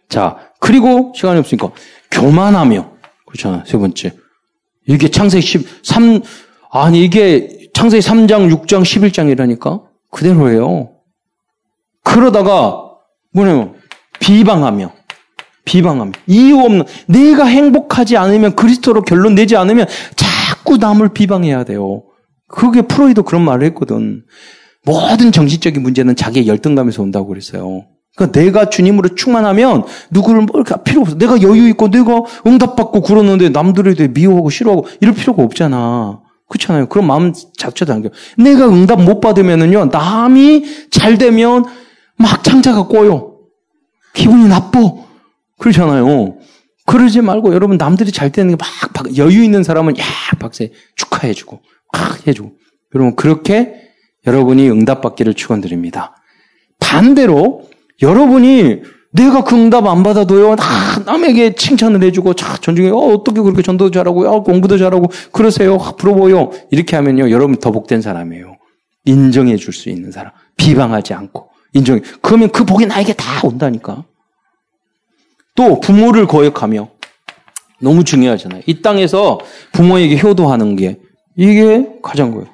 자, 0.08 0.36
그리고 0.58 1.12
시간이 1.14 1.38
없으니까 1.38 1.70
교만하며 2.10 2.92
그렇잖아. 3.26 3.62
세 3.66 3.76
번째. 3.78 4.12
이게 4.86 5.08
창세기 5.08 5.46
13 5.46 6.22
아니 6.70 7.04
이게 7.04 7.68
창세기 7.74 8.06
3장, 8.06 8.50
6장, 8.50 8.82
11장이라니까 8.82 9.82
그대로예요. 10.10 10.97
그러다가 12.08 12.84
뭐냐면 13.34 13.74
비방하며 14.18 14.92
비방하며 15.64 16.12
이유 16.26 16.58
없는 16.60 16.84
내가 17.06 17.44
행복하지 17.44 18.16
않으면 18.16 18.56
그리스도로 18.56 19.02
결론 19.02 19.34
내지 19.34 19.56
않으면 19.56 19.86
자꾸 20.16 20.78
남을 20.78 21.10
비방해야 21.10 21.64
돼요. 21.64 22.04
그게 22.48 22.80
프로이도 22.82 23.24
그런 23.24 23.42
말을 23.44 23.66
했거든. 23.66 24.24
모든 24.84 25.32
정신적인 25.32 25.82
문제는 25.82 26.16
자기의 26.16 26.46
열등감에서 26.46 27.02
온다고 27.02 27.28
그랬어요. 27.28 27.84
그러니까 28.16 28.40
내가 28.40 28.70
주님으로 28.70 29.14
충만하면 29.14 29.84
누구를 30.10 30.42
뭐 30.42 30.60
이렇게 30.60 30.82
필요 30.82 31.02
없어. 31.02 31.18
내가 31.18 31.42
여유 31.42 31.68
있고 31.68 31.90
내가 31.90 32.22
응답받고 32.46 33.02
그러는데 33.02 33.50
남들에 33.50 33.92
대해 33.94 34.08
미워하고 34.08 34.48
싫어하고 34.48 34.86
이럴 35.02 35.14
필요가 35.14 35.42
없잖아. 35.42 36.20
그렇잖아요. 36.48 36.86
그런 36.88 37.06
마음 37.06 37.34
자체도 37.34 37.92
안 37.92 38.02
겨. 38.02 38.08
내가 38.38 38.66
응답 38.66 39.02
못 39.02 39.20
받으면은요, 39.20 39.90
남이 39.92 40.88
잘 40.90 41.18
되면 41.18 41.66
막 42.18 42.42
창자가 42.44 42.86
꼬여. 42.86 43.36
기분이 44.14 44.48
나빠. 44.48 44.80
그러잖아요. 45.58 46.38
그러지 46.86 47.20
말고 47.20 47.52
여러분 47.54 47.76
남들이 47.76 48.12
잘 48.12 48.30
되는 48.32 48.56
게 48.56 48.56
막 48.56 49.16
여유 49.16 49.44
있는 49.44 49.62
사람은 49.62 49.98
야 49.98 50.04
박세 50.38 50.72
축하해주고 50.96 51.60
막 51.92 52.26
해주고 52.26 52.52
여러분 52.94 53.14
그렇게 53.16 53.74
여러분이 54.26 54.68
응답받기를 54.70 55.34
축원드립니다. 55.34 56.16
반대로 56.80 57.68
여러분이 58.02 58.82
내가 59.12 59.42
그 59.44 59.54
응답 59.56 59.86
안 59.86 60.02
받아도요, 60.02 60.56
다 60.56 60.64
남에게 61.06 61.54
칭찬을 61.54 62.02
해주고, 62.04 62.34
자, 62.34 62.58
전중에, 62.58 62.90
어, 62.90 62.96
어떻게 62.96 63.40
그렇게 63.40 63.62
전도 63.62 63.90
잘하고, 63.90 64.28
어, 64.28 64.42
공부도 64.42 64.76
잘하고, 64.76 65.06
그러세요. 65.32 65.78
부러워요. 65.98 66.50
이렇게 66.70 66.94
하면요, 66.94 67.30
여러분 67.30 67.56
더 67.56 67.70
복된 67.72 68.02
사람이에요. 68.02 68.58
인정해 69.06 69.56
줄 69.56 69.72
수 69.72 69.88
있는 69.88 70.12
사람. 70.12 70.32
비방하지 70.58 71.14
않고. 71.14 71.48
인정해. 71.78 72.00
그러면 72.20 72.50
그 72.50 72.64
복이 72.64 72.86
나에게 72.86 73.14
다 73.14 73.40
온다니까. 73.42 74.04
또 75.54 75.80
부모를 75.80 76.26
거역하며 76.26 76.88
너무 77.80 78.04
중요하잖아요. 78.04 78.62
이 78.66 78.82
땅에서 78.82 79.40
부모에게 79.72 80.18
효도하는 80.18 80.76
게 80.76 80.98
이게 81.36 81.86
가장 82.02 82.32
거예요. 82.32 82.46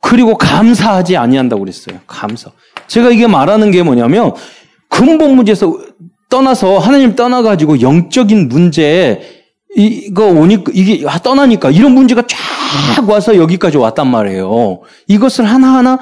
그리고 0.00 0.36
감사하지 0.36 1.16
아니한다고 1.16 1.60
그랬어요. 1.60 1.98
감사. 2.06 2.50
제가 2.86 3.10
이게 3.10 3.26
말하는 3.26 3.70
게 3.70 3.82
뭐냐면 3.82 4.32
근본 4.88 5.36
문제에서 5.36 5.78
떠나서 6.28 6.78
하나님 6.78 7.14
떠나가지고 7.14 7.80
영적인 7.80 8.48
문제 8.48 9.44
이거 9.76 10.26
오니까 10.26 10.72
이게 10.74 11.04
떠나니까 11.22 11.70
이런 11.70 11.92
문제가 11.92 12.22
쫙 12.26 13.08
와서 13.08 13.36
여기까지 13.36 13.76
왔단 13.76 14.06
말이에요. 14.06 14.80
이것을 15.08 15.44
하나하나 15.46 15.98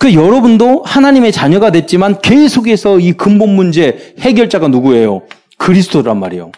그 0.00 0.14
여러분도 0.14 0.82
하나님의 0.86 1.30
자녀가 1.30 1.70
됐지만 1.70 2.22
계속해서 2.22 3.00
이 3.00 3.12
근본 3.12 3.54
문제 3.54 4.14
해결자가 4.18 4.68
누구예요? 4.68 5.20
그리스도란 5.58 6.18
말이에요. 6.18 6.52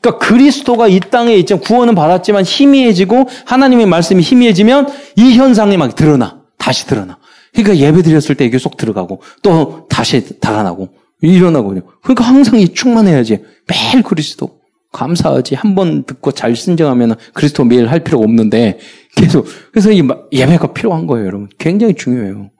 그러니까 0.00 0.26
그리스도가 0.26 0.88
이 0.88 0.98
땅에 0.98 1.34
있죠. 1.36 1.60
구원은 1.60 1.94
받았지만 1.94 2.42
희미해지고 2.44 3.28
하나님의 3.46 3.86
말씀이 3.86 4.20
희미해지면 4.20 4.88
이 5.14 5.34
현상이 5.34 5.76
막 5.76 5.94
드러나. 5.94 6.40
다시 6.58 6.88
드러나. 6.88 7.18
그러니까 7.54 7.76
예배 7.76 8.02
드렸을 8.02 8.34
때 8.34 8.44
이게 8.44 8.58
쏙 8.58 8.76
들어가고 8.76 9.22
또 9.44 9.86
다시 9.88 10.40
달아나고 10.40 10.88
일어나거든요. 11.22 11.82
그러니까 12.02 12.24
항상 12.24 12.58
이 12.58 12.74
충만해야지. 12.74 13.44
매일 13.68 14.02
그리스도. 14.02 14.58
감사하지. 14.90 15.54
한 15.54 15.76
번 15.76 16.02
듣고 16.02 16.32
잘 16.32 16.56
신정하면 16.56 17.14
그리스도 17.32 17.62
매일 17.64 17.86
할 17.86 18.00
필요가 18.02 18.24
없는데 18.24 18.80
계속. 19.14 19.46
그래서 19.70 19.92
이 19.92 20.02
예배가 20.32 20.72
필요한 20.72 21.06
거예요, 21.06 21.26
여러분. 21.28 21.48
굉장히 21.58 21.94
중요해요. 21.94 22.50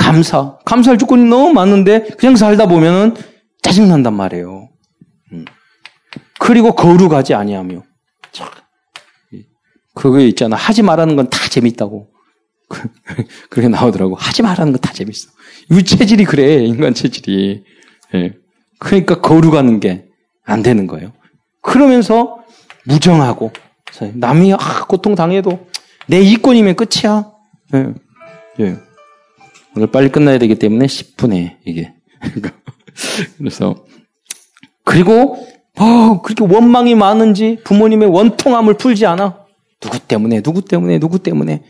예. 0.00 0.04
감사. 0.04 0.58
감사할 0.64 0.98
조건이 0.98 1.24
너무 1.24 1.52
많은데 1.52 2.08
그냥 2.18 2.36
살다 2.36 2.66
보면은 2.66 3.14
짜증난단 3.62 4.14
말이에요. 4.14 4.68
음. 5.32 5.44
그리고 6.38 6.74
거룩하지 6.74 7.34
아니하며. 7.34 7.82
그거 9.94 10.20
있잖아. 10.20 10.56
하지 10.56 10.82
말라는 10.82 11.16
건 11.16 11.28
다 11.28 11.48
재밌다고. 11.48 12.08
그렇게 13.50 13.68
나오더라고. 13.68 14.14
하지 14.14 14.42
말라는 14.42 14.72
건 14.72 14.80
다 14.80 14.92
재밌어. 14.92 15.30
이 15.70 15.82
체질이 15.82 16.24
그래. 16.24 16.64
인간 16.64 16.94
체질이. 16.94 17.64
예. 18.14 18.34
그러니까 18.78 19.20
거룩하는 19.20 19.80
게 19.80 20.06
안 20.44 20.62
되는 20.62 20.86
거예요. 20.86 21.12
그러면서 21.62 22.38
무정하고 22.86 23.52
남이 24.14 24.54
아, 24.54 24.86
고통 24.88 25.14
당해도 25.14 25.66
내 26.08 26.20
이권이면 26.20 26.74
끝이야. 26.76 27.30
예. 27.74 27.94
예. 28.60 28.76
오늘 29.76 29.88
빨리 29.90 30.10
끝나야 30.10 30.38
되기 30.38 30.56
때문에 30.56 30.86
10분에 30.86 31.56
이게. 31.64 31.92
그래서 33.38 33.84
그리고 34.84 35.46
어, 35.78 36.20
그렇게 36.22 36.44
원망이 36.52 36.94
많은지 36.94 37.58
부모님의 37.64 38.08
원통함을 38.08 38.74
풀지 38.74 39.06
않아. 39.06 39.38
누구 39.80 39.98
때문에, 39.98 40.42
누구 40.42 40.62
때문에, 40.62 40.98
누구 40.98 41.18
때문에. 41.20 41.62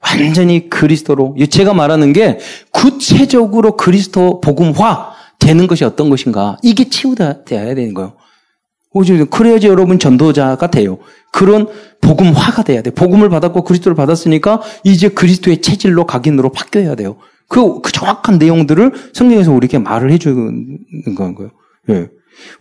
완전히 0.00 0.70
그리스도로. 0.70 1.34
제가 1.50 1.74
말하는 1.74 2.12
게 2.12 2.38
구체적으로 2.70 3.76
그리스도 3.76 4.40
복음화, 4.40 5.12
되는 5.40 5.66
것이 5.66 5.84
어떤 5.84 6.08
것인가. 6.08 6.56
이게 6.62 6.88
치유돼야 6.88 7.44
되는 7.74 7.94
거예요. 7.94 8.14
그래야지 9.30 9.66
여러분 9.66 9.98
전도자가 9.98 10.70
돼요. 10.70 10.98
그런 11.32 11.68
복음화가 12.00 12.62
돼야 12.62 12.82
돼. 12.82 12.90
복음을 12.90 13.28
받았고 13.28 13.64
그리스도를 13.64 13.94
받았으니까 13.94 14.62
이제 14.84 15.08
그리스도의 15.08 15.60
체질로 15.60 16.06
각인으로 16.06 16.50
바뀌어야 16.50 16.94
돼요. 16.94 17.16
그, 17.48 17.80
그 17.80 17.90
정확한 17.90 18.38
내용들을 18.38 18.92
성경에서 19.14 19.52
우리에게 19.52 19.78
말을 19.78 20.10
해주는 20.12 21.14
거예요. 21.16 21.50
예. 21.90 22.08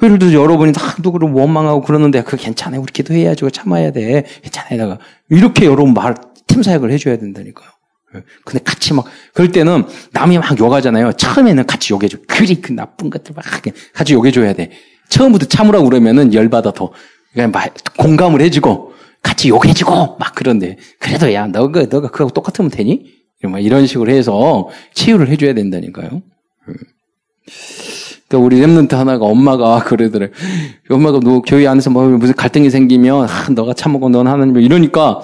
예를 0.02 0.18
들어 0.18 0.32
여러분이 0.34 0.74
다 0.74 0.96
누구를 1.04 1.30
원망하고 1.30 1.82
그러는데 1.82 2.24
그 2.24 2.36
괜찮아요. 2.38 2.82
우리 2.82 2.92
기도해야죠. 2.92 3.50
참아야 3.50 3.92
돼. 3.92 4.24
괜찮아요. 4.42 4.98
이렇게 5.30 5.66
여러분 5.66 5.94
말, 5.94 6.16
팀 6.48 6.64
사역을 6.64 6.92
해줘야 6.92 7.18
된다니까요. 7.18 7.70
예. 8.16 8.24
근데 8.46 8.64
같이 8.64 8.94
막, 8.94 9.06
그럴 9.34 9.52
때는 9.52 9.84
남이 10.14 10.40
막 10.40 10.58
욕하잖아요. 10.58 11.14
처음에는 11.14 11.66
같이 11.68 11.94
욕해줘. 11.94 12.20
그리 12.28 12.62
그 12.62 12.72
나쁜 12.72 13.10
것들 13.10 13.34
막 13.36 13.44
같이 13.94 14.14
욕해줘야 14.14 14.54
돼. 14.54 14.72
처음부터 15.10 15.46
참으라고 15.48 15.90
그러면은 15.90 16.34
열받아 16.34 16.72
더. 16.72 16.92
그냥 17.34 17.52
막 17.52 17.72
공감을 17.98 18.42
해주고, 18.42 18.94
같이 19.22 19.50
욕해주고, 19.50 20.18
막 20.18 20.34
그런데. 20.34 20.78
그래도 21.00 21.32
야, 21.34 21.46
너가, 21.46 21.86
너가 21.86 22.10
그하고 22.10 22.32
똑같으면 22.32 22.72
되니? 22.72 23.17
막 23.44 23.60
이런 23.60 23.86
식으로 23.86 24.12
해서 24.12 24.70
치유를 24.94 25.30
해줘야 25.30 25.54
된다니까요. 25.54 26.10
예. 26.70 26.74
그러니까 28.28 28.46
우리 28.46 28.60
랩런트 28.62 28.94
하나가 28.94 29.26
엄마가 29.26 29.80
그러더래. 29.86 30.30
엄마가 30.90 31.20
너 31.20 31.42
교회 31.42 31.68
안에서 31.68 31.90
뭐 31.90 32.08
무슨 32.10 32.34
갈등이 32.36 32.70
생기면, 32.70 33.28
아, 33.30 33.50
너가 33.52 33.74
참고 33.74 34.10
넌 34.10 34.28
하나님 34.28 34.58
이러니까, 34.58 35.22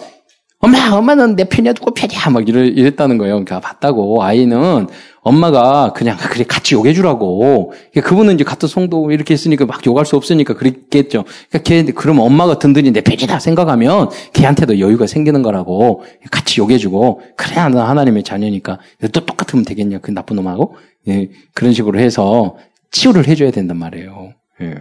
엄마, 0.59 0.93
엄마는 0.93 1.35
내 1.35 1.43
편이야, 1.43 1.73
누구 1.73 1.93
편이야? 1.93 2.29
막 2.29 2.47
이랬다는 2.47 3.17
거예요. 3.17 3.33
그러니까 3.33 3.59
봤다고. 3.59 4.23
아이는 4.23 4.87
엄마가 5.23 5.93
그냥 5.93 6.17
그래, 6.29 6.43
같이 6.43 6.75
욕해 6.75 6.93
주라고. 6.93 7.73
그러니까 7.91 8.01
그분은 8.09 8.35
이제 8.35 8.43
같은 8.43 8.67
성도 8.67 9.11
이렇게 9.11 9.33
했으니까 9.33 9.65
막 9.65 9.85
욕할 9.85 10.05
수 10.05 10.15
없으니까 10.15 10.53
그랬겠죠. 10.53 11.23
그러니까 11.49 11.59
걔, 11.63 11.83
그럼 11.83 12.19
엄마가 12.19 12.59
든든히 12.59 12.91
내 12.91 13.01
편이다 13.01 13.39
생각하면 13.39 14.09
걔한테도 14.33 14.79
여유가 14.79 15.07
생기는 15.07 15.41
거라고. 15.41 16.03
같이 16.29 16.59
욕해 16.59 16.77
주고. 16.77 17.21
그래, 17.35 17.57
야 17.57 17.65
하나님의 17.65 18.23
자녀니까. 18.23 18.79
또 19.11 19.25
똑같으면 19.25 19.65
되겠냐, 19.65 19.99
그 19.99 20.11
나쁜 20.11 20.35
놈하고. 20.35 20.75
예, 21.07 21.29
그런 21.53 21.73
식으로 21.73 21.99
해서 21.99 22.57
치유를 22.91 23.27
해줘야 23.27 23.51
된단 23.51 23.77
말이에요. 23.77 24.33
예. 24.61 24.75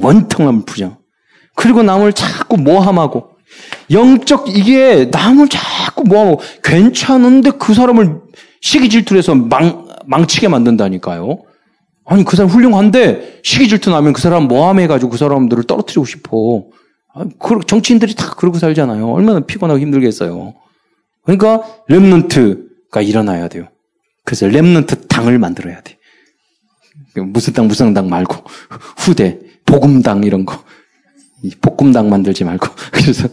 원통함을 0.00 0.64
푸죠. 0.64 0.98
그리고 1.54 1.82
남을 1.82 2.12
자꾸 2.12 2.56
모함하고, 2.56 3.30
영적, 3.90 4.48
이게 4.48 5.08
남을 5.10 5.48
자꾸 5.48 6.04
모함하고, 6.04 6.40
괜찮은데 6.62 7.52
그 7.58 7.74
사람을 7.74 8.20
시기 8.62 8.88
질투를 8.88 9.18
해서 9.18 9.34
망, 9.34 9.88
망치게 10.06 10.48
만든다니까요. 10.48 11.42
아니, 12.06 12.24
그 12.24 12.36
사람 12.36 12.50
훌륭한데, 12.50 13.40
시기 13.42 13.68
질투 13.68 13.90
나면 13.90 14.12
그 14.12 14.20
사람 14.22 14.44
모함해가지고 14.44 15.10
그 15.10 15.18
사람들을 15.18 15.64
떨어뜨리고 15.64 16.04
싶어. 16.04 16.64
아, 17.14 17.24
그 17.38 17.60
정치인들이 17.66 18.14
다 18.14 18.34
그러고 18.36 18.58
살잖아요. 18.58 19.10
얼마나 19.10 19.40
피곤하고 19.40 19.80
힘들겠어요. 19.80 20.54
그러니까, 21.24 21.62
랩런트가 21.90 23.06
일어나야 23.06 23.48
돼요. 23.48 23.68
그래서 24.24 24.46
랩런트 24.46 25.08
당을 25.08 25.38
만들어야 25.38 25.80
돼. 25.82 25.98
무슨 27.16 27.52
당, 27.52 27.66
무슨 27.66 27.92
당 27.94 28.08
말고, 28.08 28.44
후대, 28.98 29.40
복음당 29.66 30.22
이런 30.22 30.46
거. 30.46 30.62
복음당 31.60 32.08
만들지 32.08 32.44
말고. 32.44 32.68
그래서, 32.92 33.28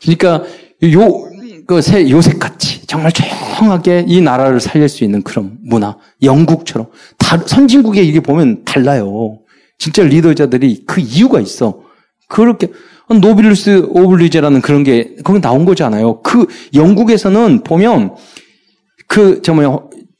그러니까, 0.00 0.44
요, 0.92 1.30
그 1.66 1.80
새, 1.80 2.10
요새 2.10 2.32
같이, 2.32 2.71
정말 2.92 3.10
조용하게 3.10 4.04
이 4.06 4.20
나라를 4.20 4.60
살릴 4.60 4.86
수 4.86 5.02
있는 5.02 5.22
그런 5.22 5.56
문화. 5.62 5.96
영국처럼. 6.22 6.88
다, 7.16 7.38
선진국에 7.38 8.02
이게 8.02 8.20
보면 8.20 8.64
달라요. 8.66 9.38
진짜 9.78 10.02
리더자들이 10.02 10.84
그 10.86 11.00
이유가 11.00 11.40
있어. 11.40 11.80
그렇게, 12.28 12.68
노블레스 13.08 13.86
오블리제라는 13.88 14.60
그런 14.60 14.84
게, 14.84 15.16
거기 15.24 15.40
나온 15.40 15.64
거잖아요. 15.64 16.20
그, 16.20 16.46
영국에서는 16.74 17.62
보면, 17.64 18.14
그, 19.08 19.40
정말, 19.40 19.74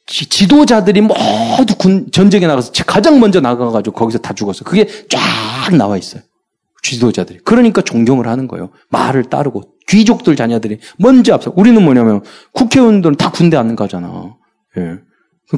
지도자들이 0.07 1.03
모두 1.03 1.75
군, 1.77 2.07
전쟁에 2.11 2.47
나가서 2.47 2.73
가장 2.87 3.21
먼저 3.21 3.43
나가가지고 3.43 3.95
거기서 3.95 4.19
다 4.19 4.33
죽었어. 4.33 4.65
그게 4.65 4.87
쫙 5.11 5.77
나와 5.77 5.99
있어요. 5.99 6.23
지도자들이. 6.83 7.41
그러니까 7.45 7.83
존경을 7.83 8.27
하는 8.27 8.49
거예요. 8.49 8.71
말을 8.89 9.25
따르고. 9.25 9.72
귀족들 9.88 10.37
자녀들이 10.37 10.79
먼저 10.99 11.35
앞서. 11.35 11.53
우리는 11.57 11.83
뭐냐면 11.83 12.23
국회의원들은 12.53 13.16
다 13.16 13.31
군대 13.31 13.57
안 13.57 13.77
가잖아. 13.77 14.37
예. 14.79 14.99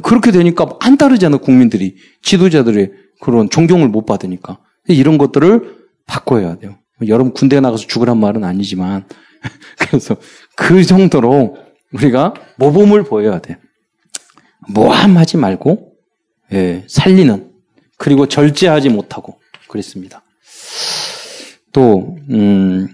그렇게 0.01 0.31
되니까 0.31 0.77
안 0.79 0.97
따르잖아, 0.97 1.37
국민들이. 1.37 1.95
지도자들의 2.21 2.91
그런 3.21 3.49
존경을 3.49 3.87
못 3.89 4.05
받으니까. 4.05 4.59
이런 4.87 5.17
것들을 5.17 5.85
바꿔야 6.05 6.57
돼요. 6.57 6.77
여러분 7.07 7.33
군대 7.33 7.59
나가서 7.59 7.87
죽으란 7.87 8.19
말은 8.19 8.43
아니지만. 8.43 9.05
그래서 9.77 10.17
그 10.55 10.83
정도로 10.83 11.57
우리가 11.93 12.33
모범을 12.57 13.03
보여야 13.03 13.39
돼. 13.39 13.57
모함하지 14.69 15.37
말고 15.37 15.93
예, 16.51 16.83
살리는 16.87 17.51
그리고 17.97 18.27
절제하지 18.27 18.89
못하고 18.89 19.39
그랬습니다. 19.67 20.23
또 21.71 22.17
음, 22.29 22.87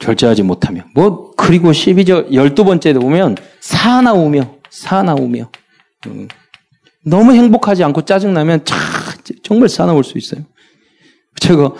절제하지 0.00 0.42
못하며 0.42 0.82
뭐 0.94 1.32
그리고 1.36 1.70
12절 1.70 2.30
12번째도 2.30 3.00
보면 3.00 3.36
사나우며 3.60 4.56
사나우며 4.70 5.50
음, 6.06 6.28
너무 7.04 7.32
행복하지 7.32 7.84
않고 7.84 8.02
짜증나면 8.02 8.64
차, 8.64 8.76
정말 9.42 9.68
사나울 9.68 10.04
수 10.04 10.18
있어요. 10.18 10.42
제가 11.40 11.72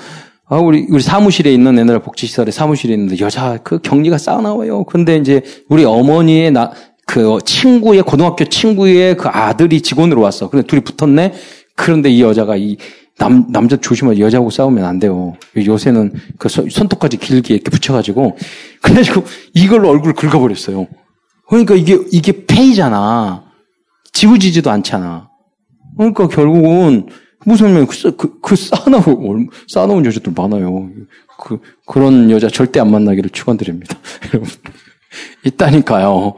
아, 0.50 0.56
우리, 0.56 0.86
우리 0.88 1.02
사무실에 1.02 1.52
있는 1.52 1.78
애들 1.78 1.98
복지시설에 2.00 2.50
사무실에 2.50 2.94
있는데 2.94 3.22
여자 3.22 3.58
그 3.62 3.80
격리가 3.80 4.16
싸나워요. 4.16 4.84
근데 4.84 5.16
이제 5.16 5.42
우리 5.68 5.84
어머니의 5.84 6.50
나, 6.52 6.72
그 7.06 7.38
친구의 7.44 8.02
고등학교 8.02 8.44
친구의 8.46 9.16
그 9.16 9.28
아들이 9.28 9.82
직원으로 9.82 10.22
왔어. 10.22 10.48
근데 10.48 10.66
둘이 10.66 10.80
붙었네. 10.80 11.34
그런데 11.74 12.10
이 12.10 12.22
여자가 12.22 12.56
이 12.56 12.76
남, 13.18 13.50
남자 13.50 13.76
조심하지 13.76 14.20
여자하고 14.20 14.50
싸우면 14.50 14.84
안 14.84 14.98
돼요. 14.98 15.36
요새는 15.56 16.14
그 16.38 16.48
손톱까지 16.48 17.16
길게 17.16 17.54
이렇게 17.54 17.70
붙여가지고 17.70 18.36
그래가지고 18.80 19.24
이걸로 19.54 19.90
얼굴 19.90 20.14
긁어버렸어요. 20.14 20.86
그러니까 21.48 21.74
이게 21.74 21.98
이게 22.12 22.46
페이잖아. 22.46 23.44
지우지지도 24.12 24.70
않잖아. 24.70 25.28
그러니까 25.96 26.28
결국은 26.28 27.08
무슨 27.44 27.86
그, 27.86 28.16
그, 28.16 28.40
그 28.40 28.56
쌓아놓은 28.56 29.48
쌓아놓은 29.68 30.04
여자들 30.06 30.32
많아요. 30.36 30.90
그 31.40 31.60
그런 31.86 32.30
여자 32.30 32.48
절대 32.48 32.80
안 32.80 32.90
만나기를 32.90 33.30
축원드립니다. 33.30 33.96
여러분 34.32 34.50
있다니까요. 35.44 36.34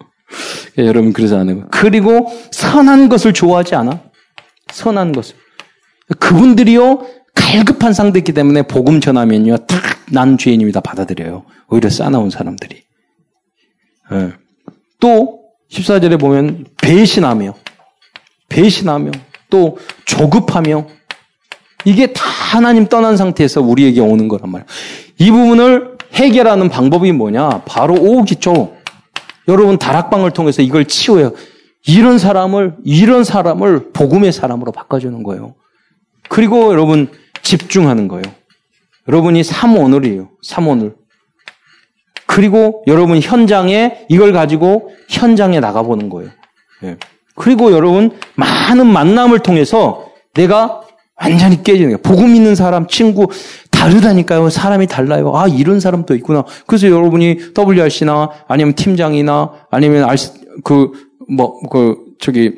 예, 0.78 0.86
여러분 0.86 1.12
그러지 1.12 1.34
않아요. 1.34 1.66
그리고 1.70 2.26
선한 2.52 3.08
것을 3.08 3.32
좋아하지 3.32 3.74
않아? 3.74 4.00
선한 4.72 5.12
것을. 5.12 5.36
그분들이요 6.18 7.06
갈급한 7.34 7.92
상대이기 7.92 8.32
때문에 8.32 8.62
복음 8.62 9.00
전하면요 9.00 9.58
다난 9.66 10.38
죄인입니다 10.38 10.80
받아들여요. 10.80 11.44
오히려 11.68 11.88
싸나운 11.88 12.30
사람들이. 12.30 12.82
예. 14.12 14.32
또 14.98 15.40
14절에 15.70 16.18
보면 16.18 16.66
배신하며 16.82 17.54
배신하며 18.48 19.12
또 19.48 19.78
조급하며 20.04 20.86
이게 21.84 22.12
다 22.12 22.24
하나님 22.24 22.86
떠난 22.86 23.16
상태에서 23.16 23.62
우리에게 23.62 24.00
오는 24.00 24.28
거란 24.28 24.50
말이에요. 24.50 24.66
이 25.18 25.30
부분을 25.30 25.98
해결하는 26.12 26.68
방법이 26.68 27.12
뭐냐? 27.12 27.62
바로 27.64 27.94
오기죠. 27.94 28.74
여러분 29.48 29.78
다락방을 29.78 30.32
통해서 30.32 30.62
이걸 30.62 30.84
치워요. 30.84 31.32
이런 31.86 32.18
사람을 32.18 32.76
이런 32.84 33.24
사람을 33.24 33.92
복음의 33.92 34.32
사람으로 34.32 34.72
바꿔주는 34.72 35.22
거예요. 35.22 35.54
그리고 36.30 36.70
여러분 36.70 37.08
집중하는 37.42 38.08
거예요. 38.08 38.22
여러분이 39.08 39.42
3오늘이에요. 39.42 40.28
3오늘. 40.46 40.94
그리고 42.26 42.84
여러분 42.86 43.20
현장에 43.20 44.06
이걸 44.08 44.32
가지고 44.32 44.90
현장에 45.08 45.58
나가보는 45.58 46.08
거예요. 46.08 46.30
예. 46.84 46.96
그리고 47.34 47.72
여러분 47.72 48.12
많은 48.36 48.86
만남을 48.86 49.40
통해서 49.40 50.08
내가 50.34 50.82
완전히 51.20 51.62
깨지는 51.64 51.90
거예요. 51.90 51.98
복음 51.98 52.36
있는 52.36 52.54
사람, 52.54 52.86
친구, 52.86 53.26
다르다니까요. 53.72 54.48
사람이 54.50 54.86
달라요. 54.86 55.32
아, 55.34 55.48
이런 55.48 55.80
사람도 55.80 56.14
있구나. 56.14 56.44
그래서 56.66 56.86
여러분이 56.86 57.38
WRC나 57.58 58.30
아니면 58.46 58.74
팀장이나 58.74 59.66
아니면 59.70 60.04
RC, 60.04 60.32
그, 60.62 60.92
뭐, 61.28 61.60
그, 61.68 61.96
저기, 62.20 62.52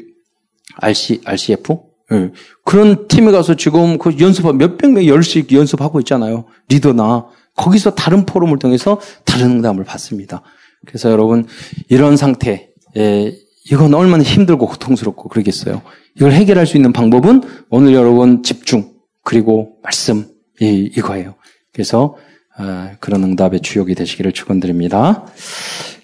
RC, 0.76 1.22
RCF? 1.24 1.91
예. 2.12 2.30
그런 2.64 3.08
팀에 3.08 3.32
가서 3.32 3.54
지금 3.54 3.98
그 3.98 4.16
연습, 4.20 4.54
몇백 4.54 4.92
명, 4.92 5.06
열씩 5.06 5.52
연습하고 5.52 6.00
있잖아요. 6.00 6.44
리더나. 6.68 7.26
거기서 7.56 7.94
다른 7.94 8.24
포럼을 8.24 8.58
통해서 8.58 9.00
다른 9.24 9.52
응답을 9.56 9.84
받습니다. 9.84 10.42
그래서 10.86 11.10
여러분, 11.10 11.46
이런 11.88 12.16
상태, 12.16 12.70
예, 12.96 13.36
이건 13.70 13.94
얼마나 13.94 14.22
힘들고 14.22 14.66
고통스럽고 14.66 15.28
그러겠어요. 15.28 15.82
이걸 16.16 16.32
해결할 16.32 16.66
수 16.66 16.76
있는 16.76 16.92
방법은 16.92 17.42
오늘 17.70 17.94
여러분 17.94 18.42
집중 18.42 18.92
그리고 19.24 19.76
말씀 19.82 20.26
이 20.60 20.90
이거예요. 20.96 21.34
그래서 21.72 22.16
어, 22.58 22.90
그런 23.00 23.22
응답의 23.24 23.60
주역이 23.60 23.94
되시기를 23.94 24.32
축원드립니다. 24.32 25.26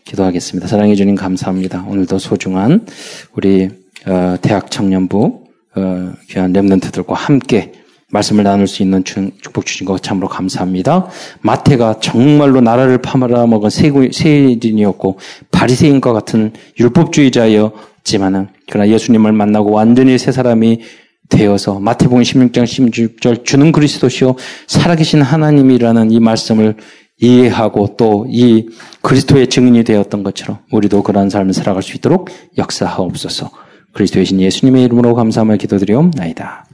기도하겠습니다. 0.05 0.66
사랑해 0.66 0.94
주님 0.94 1.14
감사합니다. 1.14 1.85
오늘도 1.87 2.18
소중한 2.18 2.87
우리 3.35 3.68
어, 4.07 4.37
대학 4.40 4.71
청년부 4.71 5.47
어, 5.76 6.12
귀한 6.28 6.52
렘넌트들과 6.52 7.14
함께 7.14 7.72
말씀을 8.11 8.44
나눌 8.44 8.66
수 8.66 8.83
있는 8.83 9.04
축복 9.04 9.66
주신 9.66 9.87
것 9.87 10.02
참으로 10.02 10.28
감사합니다. 10.28 11.09
마태가 11.42 12.00
정말로 12.00 12.61
나라를 12.61 12.98
파말아먹은 12.98 13.68
세인이었고 13.70 15.18
바리새인과 15.52 16.12
같은 16.14 16.52
율법주의자였지만은 16.81 18.48
그러나 18.70 18.88
예수님을 18.88 19.33
만나고 19.33 19.72
완전히 19.72 20.16
새 20.16 20.33
사람이 20.33 20.81
되어서 21.28 21.78
마태복음 21.78 22.22
16장 22.22 22.64
16절 22.64 23.44
주는 23.44 23.70
그리스도시요 23.70 24.37
살아계신 24.66 25.20
하나님이라는 25.20 26.11
이 26.11 26.20
말씀을 26.20 26.76
이해하고 27.20 27.96
또 27.96 28.24
이 28.28 28.68
그리스도의 29.02 29.48
증인이 29.48 29.85
되었던 29.85 30.22
것처럼 30.22 30.61
우리도 30.70 31.02
그러한 31.02 31.28
삶을 31.31 31.52
살아갈 31.52 31.83
수 31.83 31.96
있도록 31.96 32.31
역사하옵소서. 32.57 33.50
그리스도의 33.92 34.27
신 34.27 34.40
예수님의 34.40 34.85
이름으로 34.85 35.14
감사함을 35.14 35.59
기도드리옵나이다. 35.59 36.67